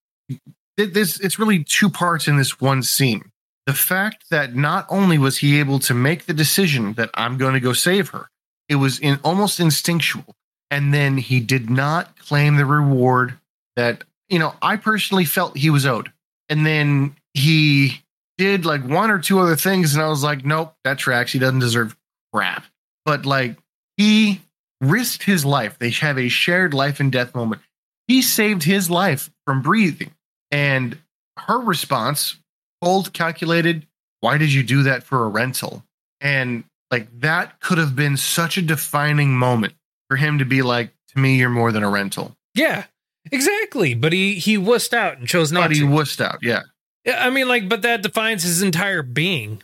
[0.77, 3.31] this it's really two parts in this one scene.
[3.67, 7.55] The fact that not only was he able to make the decision that I'm going
[7.55, 8.29] to go save her,
[8.69, 10.35] it was in almost instinctual.
[10.71, 13.39] And then he did not claim the reward
[13.77, 16.11] that, you know, I personally felt he was owed.
[16.53, 18.03] And then he
[18.37, 21.33] did like one or two other things, and I was like, nope, that tracks.
[21.33, 21.97] He doesn't deserve
[22.31, 22.67] crap.
[23.07, 23.57] But like
[23.97, 24.43] he
[24.83, 25.79] risked his life.
[25.79, 27.63] They have a shared life and death moment.
[28.07, 30.13] He saved his life from breathing.
[30.51, 30.99] And
[31.39, 32.37] her response,
[32.83, 33.87] cold, calculated,
[34.21, 35.83] why did you do that for a rental?
[36.21, 39.73] And like that could have been such a defining moment
[40.11, 42.37] for him to be like, to me, you're more than a rental.
[42.55, 42.85] Yeah,
[43.31, 43.95] exactly.
[43.95, 45.87] But he he wussed out and chose not But he to.
[45.87, 46.39] wussed out.
[46.43, 46.63] Yeah.
[47.05, 49.63] Yeah, I mean, like, but that defines his entire being.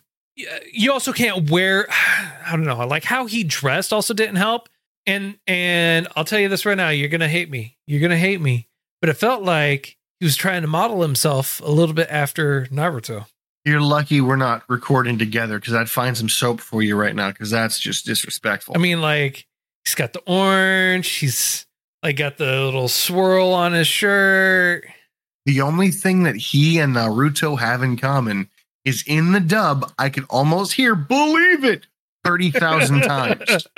[0.73, 1.87] You also can't wear.
[1.91, 4.69] I don't know, like how he dressed also didn't help.
[5.07, 7.77] And and I'll tell you this right now, you're gonna hate me.
[7.87, 8.69] You're gonna hate me.
[9.01, 13.27] But it felt like he was trying to model himself a little bit after Naruto.
[13.65, 17.31] You're lucky we're not recording together because I'd find some soap for you right now
[17.31, 18.75] because that's just disrespectful.
[18.77, 19.47] I mean, like
[19.85, 21.09] he's got the orange.
[21.09, 21.67] He's
[22.03, 24.85] like got the little swirl on his shirt.
[25.47, 28.49] the only thing that he and Naruto have in common
[28.85, 31.87] is in the dub, I could almost hear believe it
[32.25, 33.67] 30,000 times.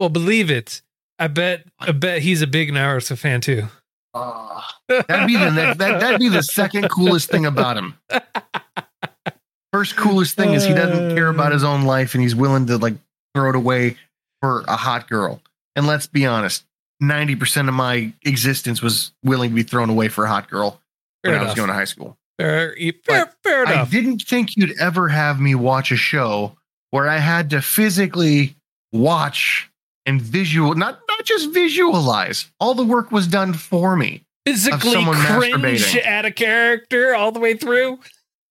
[0.00, 0.82] Well, believe it.
[1.20, 1.64] I bet.
[1.78, 3.68] I bet he's a big Naruto fan too.
[4.14, 7.94] Ah, that'd be the next, that, that'd be the second coolest thing about him.
[9.72, 12.78] First coolest thing is he doesn't care about his own life and he's willing to
[12.78, 12.94] like
[13.32, 13.96] throw it away
[14.40, 15.40] for a hot girl.
[15.76, 16.64] And let's be honest,
[17.02, 20.80] 90% of my existence was willing to be thrown away for a hot girl
[21.22, 21.56] when Fair I was enough.
[21.56, 22.16] going to high school.
[22.38, 26.56] Fair, fair, fair I didn't think you'd ever have me watch a show
[26.90, 28.56] where I had to physically
[28.92, 29.70] watch
[30.06, 32.50] and visual not not just visualize.
[32.58, 34.24] All the work was done for me.
[34.46, 38.00] Physically cringe at a character all the way through.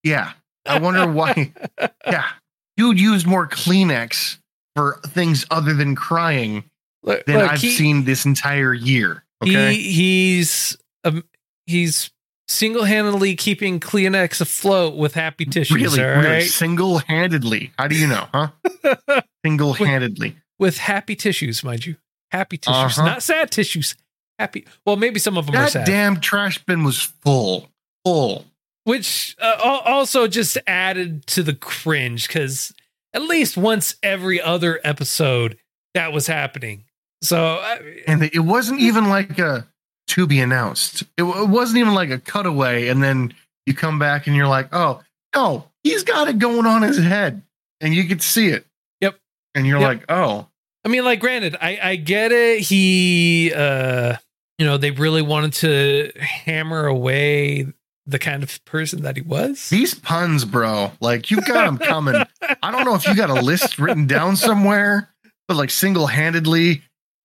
[0.02, 0.32] Yeah.
[0.64, 1.52] I wonder why.
[2.06, 2.28] yeah.
[2.76, 4.38] You'd use more Kleenex
[4.74, 6.64] for things other than crying
[7.02, 9.24] Look, than look, I've he- seen this entire year.
[9.42, 9.74] Okay.
[9.74, 11.24] He he's um,
[11.66, 12.10] he's
[12.48, 15.74] single handedly keeping Kleenex afloat with happy tissues.
[15.76, 17.72] really, really right, single handedly.
[17.78, 18.48] How do you know, huh?
[19.44, 20.36] Single handedly.
[20.60, 21.96] with happy tissues, mind you,
[22.30, 23.04] happy tissues, Uh-huh.
[23.04, 23.96] not sad tissues.
[24.38, 24.64] Happy.
[24.86, 25.86] Well, maybe some of them are That sad.
[25.86, 27.68] damn trash bin was full.
[28.04, 28.44] Full.
[28.84, 32.72] which uh, also just added to the cringe because
[33.12, 35.56] at least once every other episode
[35.94, 36.84] that was happening.
[37.22, 39.66] So uh, and it wasn't even like a
[40.08, 41.02] to be announced.
[41.16, 43.32] It, it wasn't even like a cutaway, and then
[43.66, 45.00] you come back and you're like, oh
[45.34, 47.42] no, he's got it going on his head,
[47.80, 48.66] and you could see it.
[49.00, 49.18] Yep.
[49.54, 49.88] And you're Yep.
[49.88, 50.48] like, oh,
[50.84, 52.60] I mean, like, granted, I I get it.
[52.60, 54.16] He, uh,
[54.58, 57.66] you know, they really wanted to hammer away
[58.06, 59.70] the kind of person that he was.
[59.70, 60.90] these puns, bro.
[61.00, 62.16] Like you've got them coming.
[62.62, 65.08] I don't know if you got a list written down somewhere,
[65.46, 66.82] but like single handedly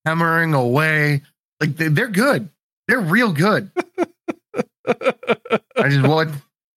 [0.07, 1.21] hammering away,
[1.59, 2.49] like they, they're good.
[2.87, 3.69] They're real good.
[4.87, 6.31] I just want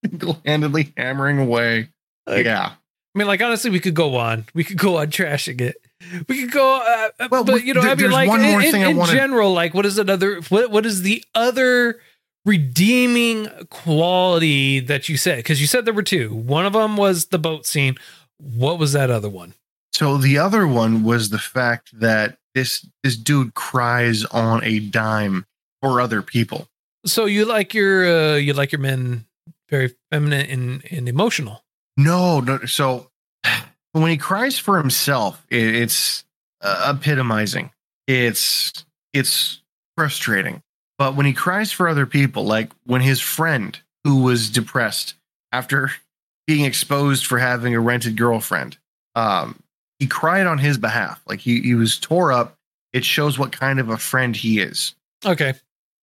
[0.04, 1.90] single handedly hammering away.
[2.26, 2.72] Like, yeah.
[3.14, 4.46] I mean, like honestly, we could go on.
[4.54, 5.76] We could go on trashing it.
[6.28, 8.82] We could go, uh, Well, but you know, I mean, like one more in, thing
[8.82, 10.40] in wanna- general, like what is another?
[10.48, 12.00] What what is the other
[12.44, 15.36] redeeming quality that you said?
[15.38, 16.32] Because you said there were two.
[16.34, 17.96] One of them was the boat scene.
[18.38, 19.54] What was that other one?
[19.92, 25.46] So the other one was the fact that this this dude cries on a dime
[25.82, 26.68] for other people.
[27.06, 29.26] So you like your uh, you like your men
[29.68, 31.64] very feminine and, and emotional.
[31.96, 32.64] No, no.
[32.66, 33.10] So
[33.92, 36.24] when he cries for himself, it, it's
[36.60, 37.70] uh, epitomizing.
[38.06, 39.62] It's it's
[39.96, 40.62] frustrating.
[40.98, 45.14] But when he cries for other people, like when his friend who was depressed
[45.52, 45.92] after
[46.46, 48.76] being exposed for having a rented girlfriend,
[49.14, 49.62] um,
[50.00, 51.20] he cried on his behalf.
[51.28, 52.56] Like he he was tore up.
[52.92, 54.96] It shows what kind of a friend he is.
[55.24, 55.54] Okay,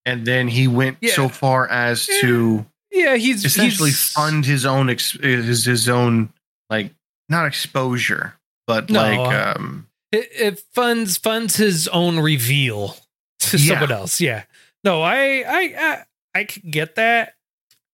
[0.05, 1.12] and then he went Yeah.
[1.13, 6.31] so far as to yeah, he's essentially he's, fund his own ex- his his own
[6.69, 6.93] like
[7.27, 8.33] not exposure
[8.67, 12.95] but No, like um it, it funds funds his own reveal
[13.39, 13.73] to Yeah.
[13.73, 14.21] someone else.
[14.21, 14.43] Yeah.
[14.83, 16.03] No, I I I,
[16.39, 17.33] I could get that.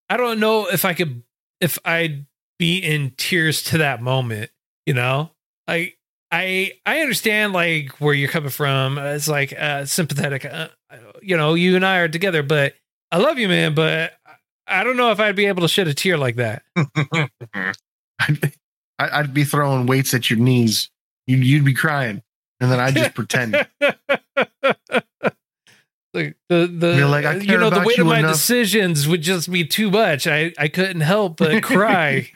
[0.09, 1.23] I don't know if I could
[1.59, 2.25] if I'd
[2.59, 4.51] be in tears to that moment,
[4.85, 5.31] you know?
[5.67, 5.93] I
[6.31, 8.97] I I understand like where you're coming from.
[8.97, 10.67] It's like uh sympathetic uh,
[11.21, 12.73] you know, you and I are together, but
[13.11, 14.13] I love you, man, but
[14.67, 16.63] I don't know if I'd be able to shed a tear like that.
[18.19, 18.53] I'd,
[18.99, 20.89] I'd be throwing weights at your knees
[21.27, 22.21] you'd, you'd be crying
[22.59, 23.95] and then I'd just pretend the
[26.13, 28.33] the, the Be like, you know the weight of my enough.
[28.33, 30.27] decisions would just be too much.
[30.27, 32.29] I I couldn't help but cry.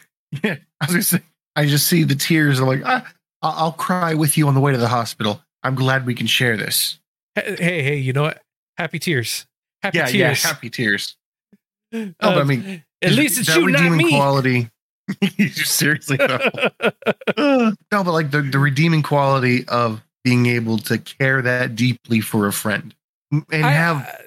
[0.44, 1.22] yeah I was gonna say
[1.56, 3.06] I just see the tears I'm like ah,
[3.42, 6.28] I'll, I'll cry with you on the way to the hospital I'm glad we can
[6.28, 7.00] share this
[7.36, 8.42] hey hey, you know what?
[8.78, 9.46] Happy tears.
[9.84, 10.44] Happy yeah tears.
[10.44, 11.16] yeah happy tears
[11.94, 14.10] Uh, but I mean, at least it's that you, not me.
[14.10, 14.70] quality
[15.54, 16.38] Seriously, though.
[16.82, 22.20] Uh, no, but like the, the redeeming quality of being able to care that deeply
[22.20, 22.94] for a friend
[23.32, 24.22] and I- have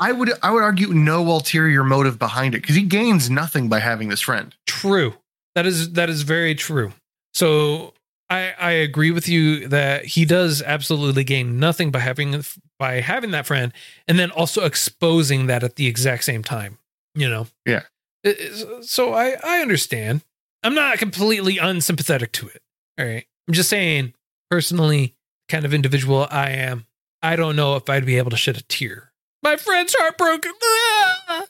[0.00, 3.78] I would I would argue no ulterior motive behind it because he gains nothing by
[3.78, 4.54] having this friend.
[4.66, 5.14] True.
[5.54, 6.92] That is that is very true.
[7.32, 7.94] So
[8.30, 12.42] I I agree with you that he does absolutely gain nothing by having
[12.78, 13.72] by having that friend
[14.06, 16.78] and then also exposing that at the exact same time,
[17.14, 17.46] you know.
[17.64, 17.82] Yeah.
[18.82, 20.22] So I I understand.
[20.62, 22.62] I'm not completely unsympathetic to it.
[22.98, 23.24] All right.
[23.46, 24.14] I'm just saying
[24.50, 25.14] personally
[25.48, 26.86] kind of individual I am.
[27.22, 29.12] I don't know if I'd be able to shed a tear.
[29.42, 30.52] My friend's heartbroken.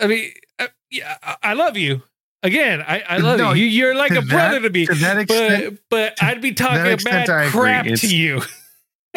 [0.00, 2.02] I mean, uh, I, yeah, I love you.
[2.42, 3.64] Again, I, I love No, you.
[3.64, 4.86] You- You're like a brother to me.
[4.86, 8.42] to that extent- but but I'd be talking extent, mad crap It's- to you.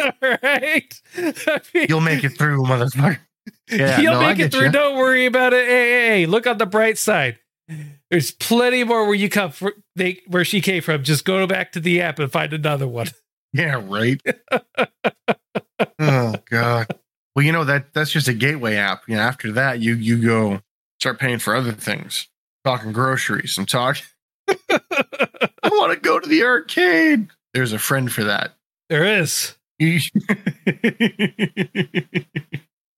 [0.00, 0.12] All
[0.42, 0.94] right.
[1.16, 3.18] I mean, You'll make it through, motherfucker.
[3.70, 4.66] Yeah, you'll no, I make it through.
[4.66, 4.70] ya.
[4.72, 5.66] Don't worry about it.
[5.66, 7.38] Hey, hey, hey, look on the bright side.
[8.10, 9.72] There's plenty more where you come from.
[9.96, 11.02] They where she came from.
[11.04, 13.06] Just go back to the app and find another one.
[13.52, 14.20] Yeah, right.
[15.98, 16.86] oh god.
[17.34, 19.02] Well, you know that that's just a gateway app.
[19.08, 20.60] You know, after that, you you go
[21.00, 22.28] start paying for other things.
[22.66, 23.56] Talking groceries.
[23.58, 24.02] I'm talking.
[24.48, 27.28] I want to go to the arcade.
[27.54, 28.56] There's a friend for that.
[28.88, 29.54] There is.
[29.80, 30.00] I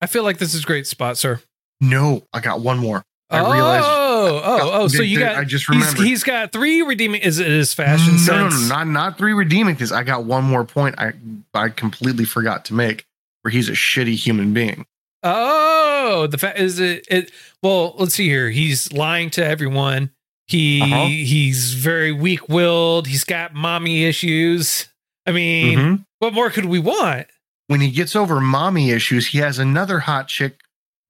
[0.07, 1.42] feel like this is a great spot, sir.
[1.83, 3.04] no, I got one more.
[3.28, 4.70] I oh, realized- oh, oh!
[4.72, 4.88] Oh!
[4.88, 5.37] So you got.
[5.37, 6.07] I just he's, remembered.
[6.07, 7.20] he's got three redeeming.
[7.20, 8.54] Is it his fashion no, sense?
[8.54, 11.12] no, no, not not three redeeming because I got one more point I
[11.52, 13.04] I completely forgot to make
[13.42, 14.87] where he's a shitty human being.
[15.22, 15.88] Oh,
[16.27, 17.31] the fact is it, it.
[17.62, 18.51] Well, let's see here.
[18.51, 20.11] He's lying to everyone.
[20.47, 21.07] He Uh-huh.
[21.07, 23.07] he's very weak willed.
[23.07, 24.87] He's got mommy issues.
[25.27, 26.05] I mean, Mhm.
[26.21, 27.27] what more could we want?
[27.66, 30.61] When he gets over mommy issues, he has another hot chick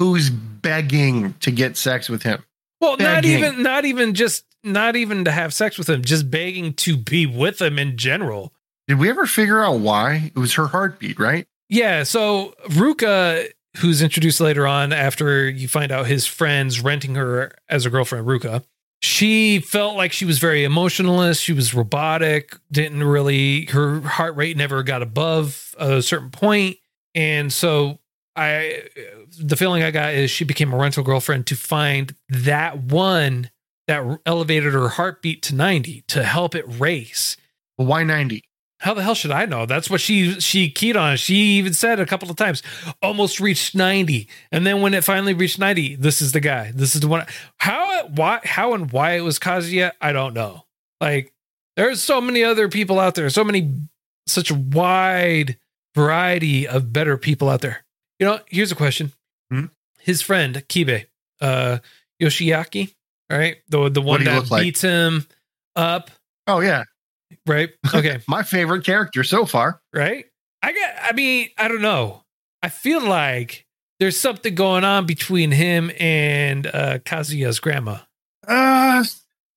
[0.01, 2.43] who's begging to get sex with him.
[2.81, 6.73] Well, not even not even just not even to have sex with him, just begging
[6.75, 8.53] to be with him in general.
[8.89, 10.33] Did we ever figure out why?
[10.35, 11.47] It was her heartbeat, right?
[11.69, 17.53] Yeah, so Ruka, who's introduced later on after you find out his friends renting her
[17.69, 18.65] as a girlfriend, Ruka,
[19.01, 21.41] she felt like she was very emotionless.
[21.41, 26.79] She was robotic, didn't really, her heart rate never got above a certain point.
[27.15, 28.01] And so
[28.35, 28.83] I,
[29.39, 33.51] the feeling I got is she became a rental girlfriend to find that one
[33.87, 37.37] that elevated her heartbeat to 90 to help it race.
[37.77, 38.43] Why 90?
[38.81, 39.67] How the hell should I know?
[39.67, 41.17] That's what she she keyed on.
[41.17, 42.63] She even said a couple of times,
[43.03, 44.29] almost reached 90.
[44.53, 46.71] And then when it finally reached 90, this is the guy.
[46.73, 47.27] This is the one.
[47.57, 50.65] How why how and why it was Kazuya, I don't know.
[51.01, 51.33] Like
[51.77, 53.73] there's so many other people out there, so many
[54.27, 55.59] such a wide
[55.95, 57.85] variety of better people out there.
[58.21, 59.13] You know, here's a question.
[59.51, 59.67] Hmm?
[59.99, 61.07] His friend, Kibe,
[61.41, 61.79] uh
[62.23, 62.95] Yoshiaki,
[63.31, 63.57] all right?
[63.69, 64.63] The the one that look like?
[64.63, 65.27] beats him
[65.75, 66.11] up,
[66.49, 66.85] Oh, yeah.
[67.47, 67.71] Right?
[67.95, 69.81] Okay My favorite character so far.
[69.93, 70.25] right?
[70.63, 72.25] I got, I mean, I don't know.
[72.63, 73.65] I feel like
[74.01, 77.99] there's something going on between him and uh, Kazuya's grandma.
[78.47, 79.05] Uh,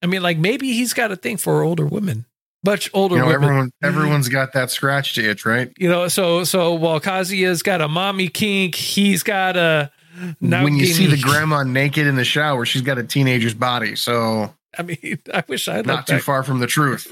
[0.02, 2.26] I mean, like maybe he's got a thing for older women,
[2.66, 3.44] much older you know, women.
[3.44, 5.72] everyone, everyone's got that scratch to itch, right?
[5.78, 9.92] you know, so so while Kazuya's got a mommy kink, he's got a.
[10.40, 13.96] when you see the grandma naked in the shower, she's got a teenager's body.
[13.96, 16.24] So I mean, I wish I not too back.
[16.24, 17.08] far from the truth.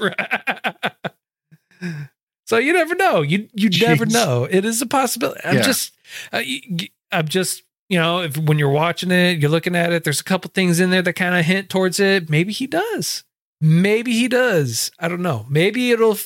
[2.46, 3.22] so you never know.
[3.22, 4.46] You you never know.
[4.50, 5.40] It is a possibility.
[5.44, 5.62] I'm Yeah.
[5.62, 5.92] just,
[6.32, 9.92] uh, y- y- I'm just, you know, if when you're watching it, you're looking at
[9.92, 10.04] it.
[10.04, 12.30] There's a couple things in there that kind of hint towards it.
[12.30, 13.24] Maybe he does.
[13.60, 14.90] Maybe he does.
[14.98, 15.46] I don't know.
[15.48, 16.16] Maybe it'll.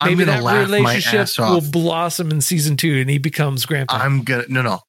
[0.00, 3.96] I'm Maybe gonna that relationship will blossom in season two, and he becomes grandpa.
[3.96, 4.80] I'm gonna no no.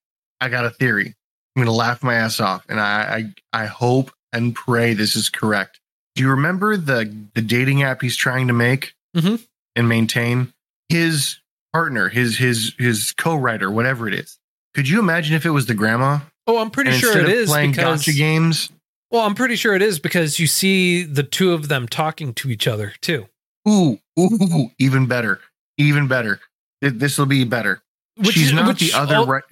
[0.42, 1.16] I got a theory.
[1.56, 5.30] I'm gonna laugh my ass off, and I I, I hope and pray this is
[5.30, 5.80] correct.
[6.18, 9.40] Do you remember the the dating app he's trying to make Mhm.
[9.76, 10.52] and maintain?
[10.90, 11.38] His
[11.74, 14.40] partner, his his his co-writer, whatever it is.
[14.74, 16.20] Could you imagine if it was the grandma?
[16.48, 18.06] oh, I'm pretty and sure it is playing because.
[18.06, 18.70] gotcha games.
[19.12, 22.50] Well, I'm pretty sure it is because you see the two of them talking to
[22.50, 23.28] each other too.
[23.70, 25.40] Ooh, ooh, even better,
[25.78, 26.40] even better.
[26.82, 27.82] This will be better.
[28.16, 29.44] which, She's not the other al- right.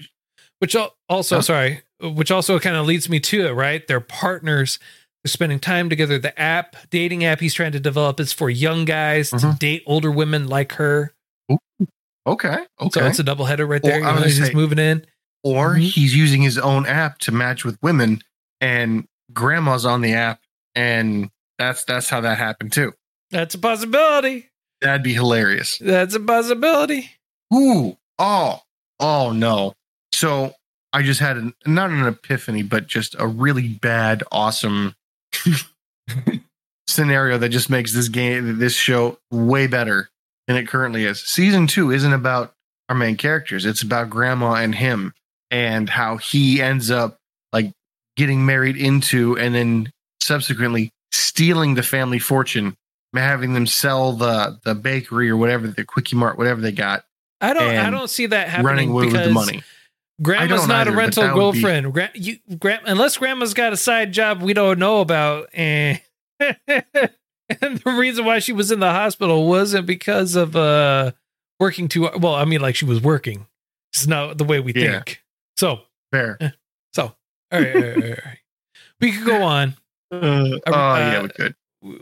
[0.59, 0.76] which
[1.09, 1.41] also Huh?
[1.41, 4.80] sorry which also kind of leads me to it right they're partners
[5.26, 6.19] they're spending time together.
[6.19, 9.59] The app dating app he's trying to develop is for young guys to Mhm.
[9.59, 11.15] date older women like her.
[12.28, 12.99] Okay, okay.
[12.99, 13.97] so it's a double header right there.
[13.99, 15.05] You know, he's just say- moving in.
[15.43, 15.82] or Mhm.
[15.91, 18.19] he's using his own app to match with women
[18.61, 20.39] and grandma's on the app
[20.73, 22.93] and that's that's how that happened too.
[23.30, 24.49] That's a possibility.
[24.82, 25.78] That'd be hilarious.
[25.78, 27.11] That's a possibility.
[27.53, 27.95] Ooh.
[28.17, 28.61] Oh.
[28.99, 29.73] Oh no.
[30.13, 30.55] So
[30.93, 34.95] i just had an, not an epiphany but just a really bad awesome
[36.88, 40.09] scenario that just makes this game, this show, way better
[40.47, 41.23] than it currently is.
[41.23, 42.53] Season two isn't about
[42.89, 45.13] our main characters; it's about Grandma and him,
[45.51, 47.17] and how he ends up
[47.51, 47.71] like
[48.15, 52.75] getting married into, and then subsequently stealing the family fortune,
[53.13, 57.05] having them sell the the bakery or whatever, the quickie mart, whatever they got,
[57.41, 57.75] I don't.
[57.75, 59.63] I don't see that happening running away because with the money.
[60.22, 61.93] Grandma's don't either, a rental would be- girlfriend.
[61.93, 65.99] Gra- you, gra- unless Grandma's got a side job we don't know about, and
[66.39, 71.11] and the reason why she was in the hospital wasn't because of uh
[71.59, 72.09] working too.
[72.18, 73.45] Well, I mean, like she was working.
[73.93, 74.91] It's not the way we Yeah.
[74.99, 75.22] think.
[75.57, 76.38] So, Fair.
[76.93, 77.03] so
[77.51, 78.38] all right, all right, all right, all right.
[78.99, 79.76] we could go on.
[80.11, 81.55] Uh, oh yeah, uh, we could.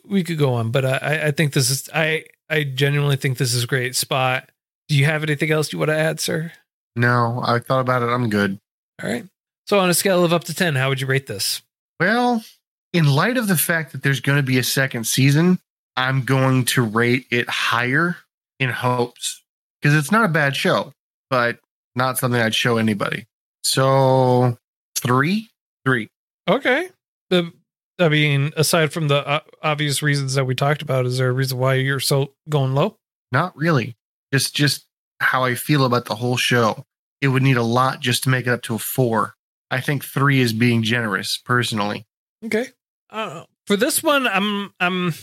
[0.03, 3.37] we could go on, but I- I, I think this is I I genuinely think
[3.37, 4.51] this is a great spot.
[4.89, 6.51] Do you have anything else you want to add, sir?
[6.95, 8.07] No, I thought about it.
[8.07, 8.59] I'm good.
[9.01, 9.25] All right.
[9.67, 11.61] So on a scale of up to ten, how would you rate this?
[11.99, 12.43] Well,
[12.91, 15.59] in light of the fact that there's going to be a second season,
[15.95, 18.17] I'm going to rate it higher
[18.59, 19.41] in hopes
[19.81, 20.93] because it's not a bad show,
[21.29, 21.59] but
[21.95, 23.25] not something I'd show anybody.
[23.63, 24.57] So
[24.97, 25.49] three,
[25.85, 26.09] three.
[26.47, 26.89] Okay.
[27.29, 27.51] The
[27.99, 31.33] I mean, aside from the uh, obvious reasons that we talked about, is there a
[31.33, 32.97] reason why you're so going low?
[33.31, 33.95] Not really.
[34.33, 34.85] Just just
[35.23, 36.85] how I feel about the whole show.
[37.21, 39.35] It would need a lot just to make it up to a four.
[39.71, 42.05] I think three is being generous, personally.
[42.45, 42.67] Okay.
[43.09, 45.13] Uh, for this one, I'm I'm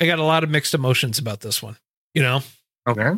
[0.00, 1.76] I got a lot of mixed emotions about this one.
[2.14, 2.40] You know,
[2.88, 3.10] Okay.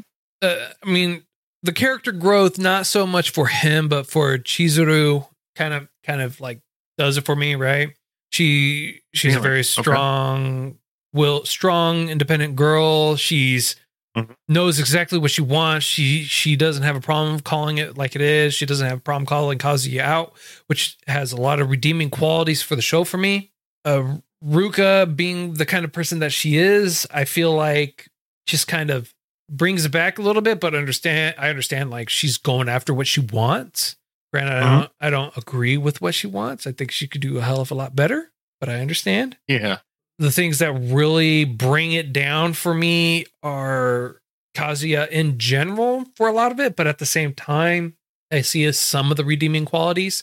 [0.43, 1.23] uh, I mean,
[1.63, 6.41] the character growth not so much for him, but for Chizuru, kind of kind of
[6.41, 6.61] like
[6.99, 7.91] does it for me, right?
[8.31, 9.43] She she's a Really?
[9.49, 9.83] very Okay.
[9.83, 10.79] strong,
[11.13, 13.17] will strong, independent girl.
[13.17, 13.77] She's
[14.17, 14.35] Mhm.
[14.49, 15.87] knows exactly what she wants.
[15.87, 18.55] She she doesn't have a problem calling it like it is.
[18.55, 20.33] She doesn't have a problem calling Kazuya out,
[20.67, 23.53] which has a lot of redeeming qualities for the show for me.
[23.85, 28.09] Uh, Ruka being the kind of person that she is, I feel like
[28.47, 29.15] just kind of
[29.49, 33.07] brings it back a little bit, but understand I understand like she's going after what
[33.07, 33.97] she wants.
[34.33, 34.79] Granted, I Mhm.
[34.81, 36.67] don't I don't agree with what she wants.
[36.67, 39.37] I think she could do a hell of a lot better, but I understand.
[39.47, 39.79] Yeah.
[40.21, 44.21] The things that really bring it down for me are
[44.55, 47.97] Kazuya in general for a lot of it, but at the same time,
[48.31, 50.23] I see as some of the redeeming qualities.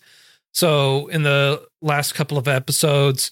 [0.54, 3.32] So in the last couple of episodes,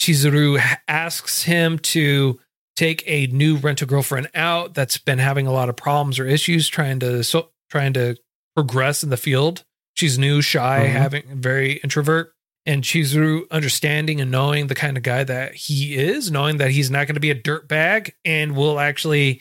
[0.00, 0.58] Chizuru
[0.88, 2.40] asks him to
[2.76, 6.68] take a new rental girlfriend out that's been having a lot of problems or issues
[6.68, 8.16] trying to so trying to
[8.54, 9.64] progress in the field.
[9.94, 10.92] She's new, shy, Mhm.
[10.92, 12.32] having very introvert.
[12.66, 16.90] And Chizuru understanding and knowing the kind of guy that he is, knowing that he's
[16.90, 19.40] not going to be a dirt bag and will actually,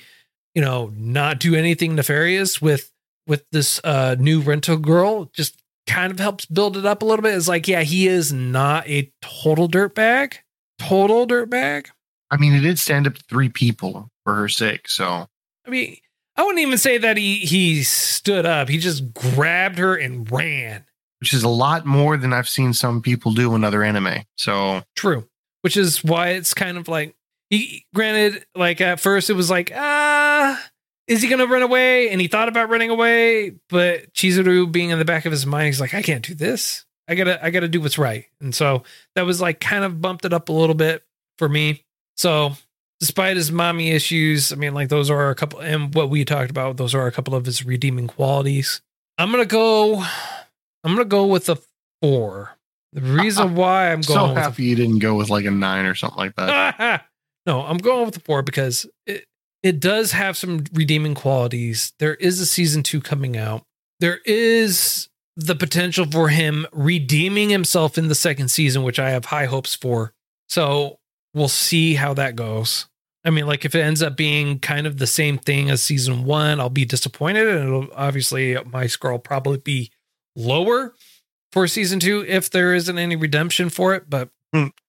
[0.53, 2.91] you know, not do anything nefarious with
[3.27, 7.23] with this uh new rental girl, just kind of helps build it up a little
[7.23, 7.35] bit.
[7.35, 10.37] It's like, yeah, he is not a total dirt bag.
[10.77, 11.89] Total dirt bag.
[12.29, 14.87] I mean, it did stand up to three people for her sake.
[14.87, 15.27] So
[15.65, 15.97] I mean,
[16.35, 18.69] I wouldn't even say that he he stood up.
[18.69, 20.85] He just grabbed her and ran.
[21.19, 24.23] Which is a lot more than I've seen some people do in other anime.
[24.37, 25.27] So True.
[25.61, 27.15] Which is why it's kind of like
[27.49, 30.61] he granted, like at first it was like, ah,
[31.07, 32.09] is he gonna run away?
[32.09, 35.67] And he thought about running away, but Chizuru being in the back of his mind,
[35.67, 36.85] he's like, I can't do this.
[37.07, 38.25] I gotta I gotta do what's right.
[38.41, 38.83] And so
[39.15, 41.03] that was like kind of bumped it up a little bit
[41.37, 41.83] for me.
[42.17, 42.53] So
[42.99, 46.49] despite his mommy issues, I mean, like those are a couple and what we talked
[46.49, 48.81] about, those are a couple of his redeeming qualities.
[49.17, 50.03] I'm gonna go
[50.85, 51.57] I'm gonna go with a
[52.01, 52.57] four.
[52.93, 55.29] The uh, reason uh, why I'm going so with a happy you didn't go with
[55.29, 57.05] like a nine or something like that.
[57.45, 59.25] no, I'm going with the four because it,
[59.63, 61.93] it does have some redeeming qualities.
[61.99, 63.63] There is a season two coming out.
[63.99, 69.25] There is the potential for him redeeming himself in the second season, which I have
[69.25, 70.13] high hopes for.
[70.47, 70.99] So
[71.33, 72.87] we'll see how that goes.
[73.25, 76.25] I mean, like if it ends up being kind of the same thing as season
[76.25, 79.91] one, I'll be disappointed, and it'll obviously my score will probably be
[80.35, 80.93] lower
[81.51, 84.09] for season two if there isn't any redemption for it.
[84.09, 84.29] But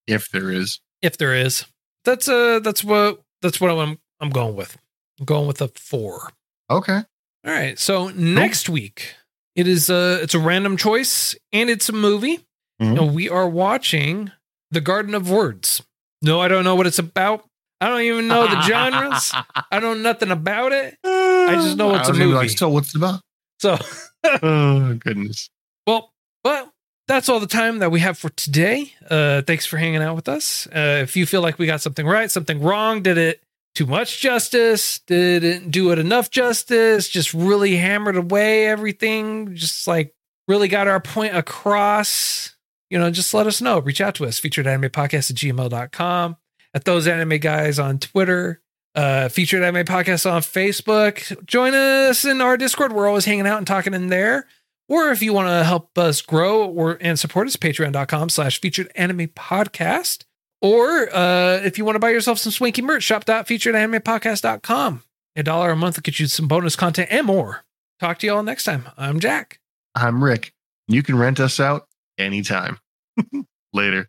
[0.06, 0.80] if there is.
[1.02, 1.64] if there is.
[2.04, 4.76] That's uh that's what that's what I'm I'm going with.
[5.18, 6.30] I'm going with a four.
[6.70, 6.98] Okay.
[7.44, 7.78] All right.
[7.78, 9.14] So next week
[9.54, 12.46] it is uh it's a random choice and it's a movie.
[12.80, 12.98] Mhm.
[13.00, 14.30] And we are watching
[14.70, 15.82] The Garden of Words.
[16.22, 17.44] No, I don't know what it's about.
[17.80, 19.32] I don't even know the genres.
[19.70, 20.96] I don't know nothing about it.
[21.04, 22.32] I just know it's a movie.
[22.34, 23.20] Like, so what's it about?
[23.60, 23.76] So
[24.42, 25.50] Oh goodness.
[25.86, 26.12] Well,
[26.44, 26.72] well,
[27.08, 28.92] that's all the time that we have for today.
[29.08, 30.66] Uh, thanks for hanging out with us.
[30.68, 33.42] Uh, if you feel like we got something right, something wrong, did it
[33.74, 34.98] too much justice?
[35.00, 37.08] Did it do it enough justice?
[37.08, 39.54] Just really hammered away everything?
[39.54, 40.14] Just like
[40.48, 42.56] really got our point across?
[42.90, 43.78] You know, just let us know.
[43.80, 46.36] Reach out to us, featured anime podcast at gmail.com.
[46.74, 48.60] at those anime guys on Twitter.
[48.96, 51.44] Uh, featured anime podcast on Facebook.
[51.44, 52.94] Join us in our Discord.
[52.94, 54.46] We're always hanging out and talking in there.
[54.88, 58.90] Or if you want to help us grow or and support us, patreon.com slash featured
[58.94, 60.24] anime podcast.
[60.62, 65.02] Or uh, if you want to buy yourself some swanky merch, shop.featuredanimepodcast.com.
[65.36, 67.64] A dollar a month gets you some bonus content and more.
[68.00, 68.88] Talk to you all next time.
[68.96, 69.60] I'm Jack.
[69.94, 70.54] I'm Rick.
[70.88, 71.86] You can rent us out
[72.16, 72.78] anytime.
[73.74, 74.08] Later.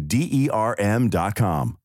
[0.00, 1.78] D E R M.com.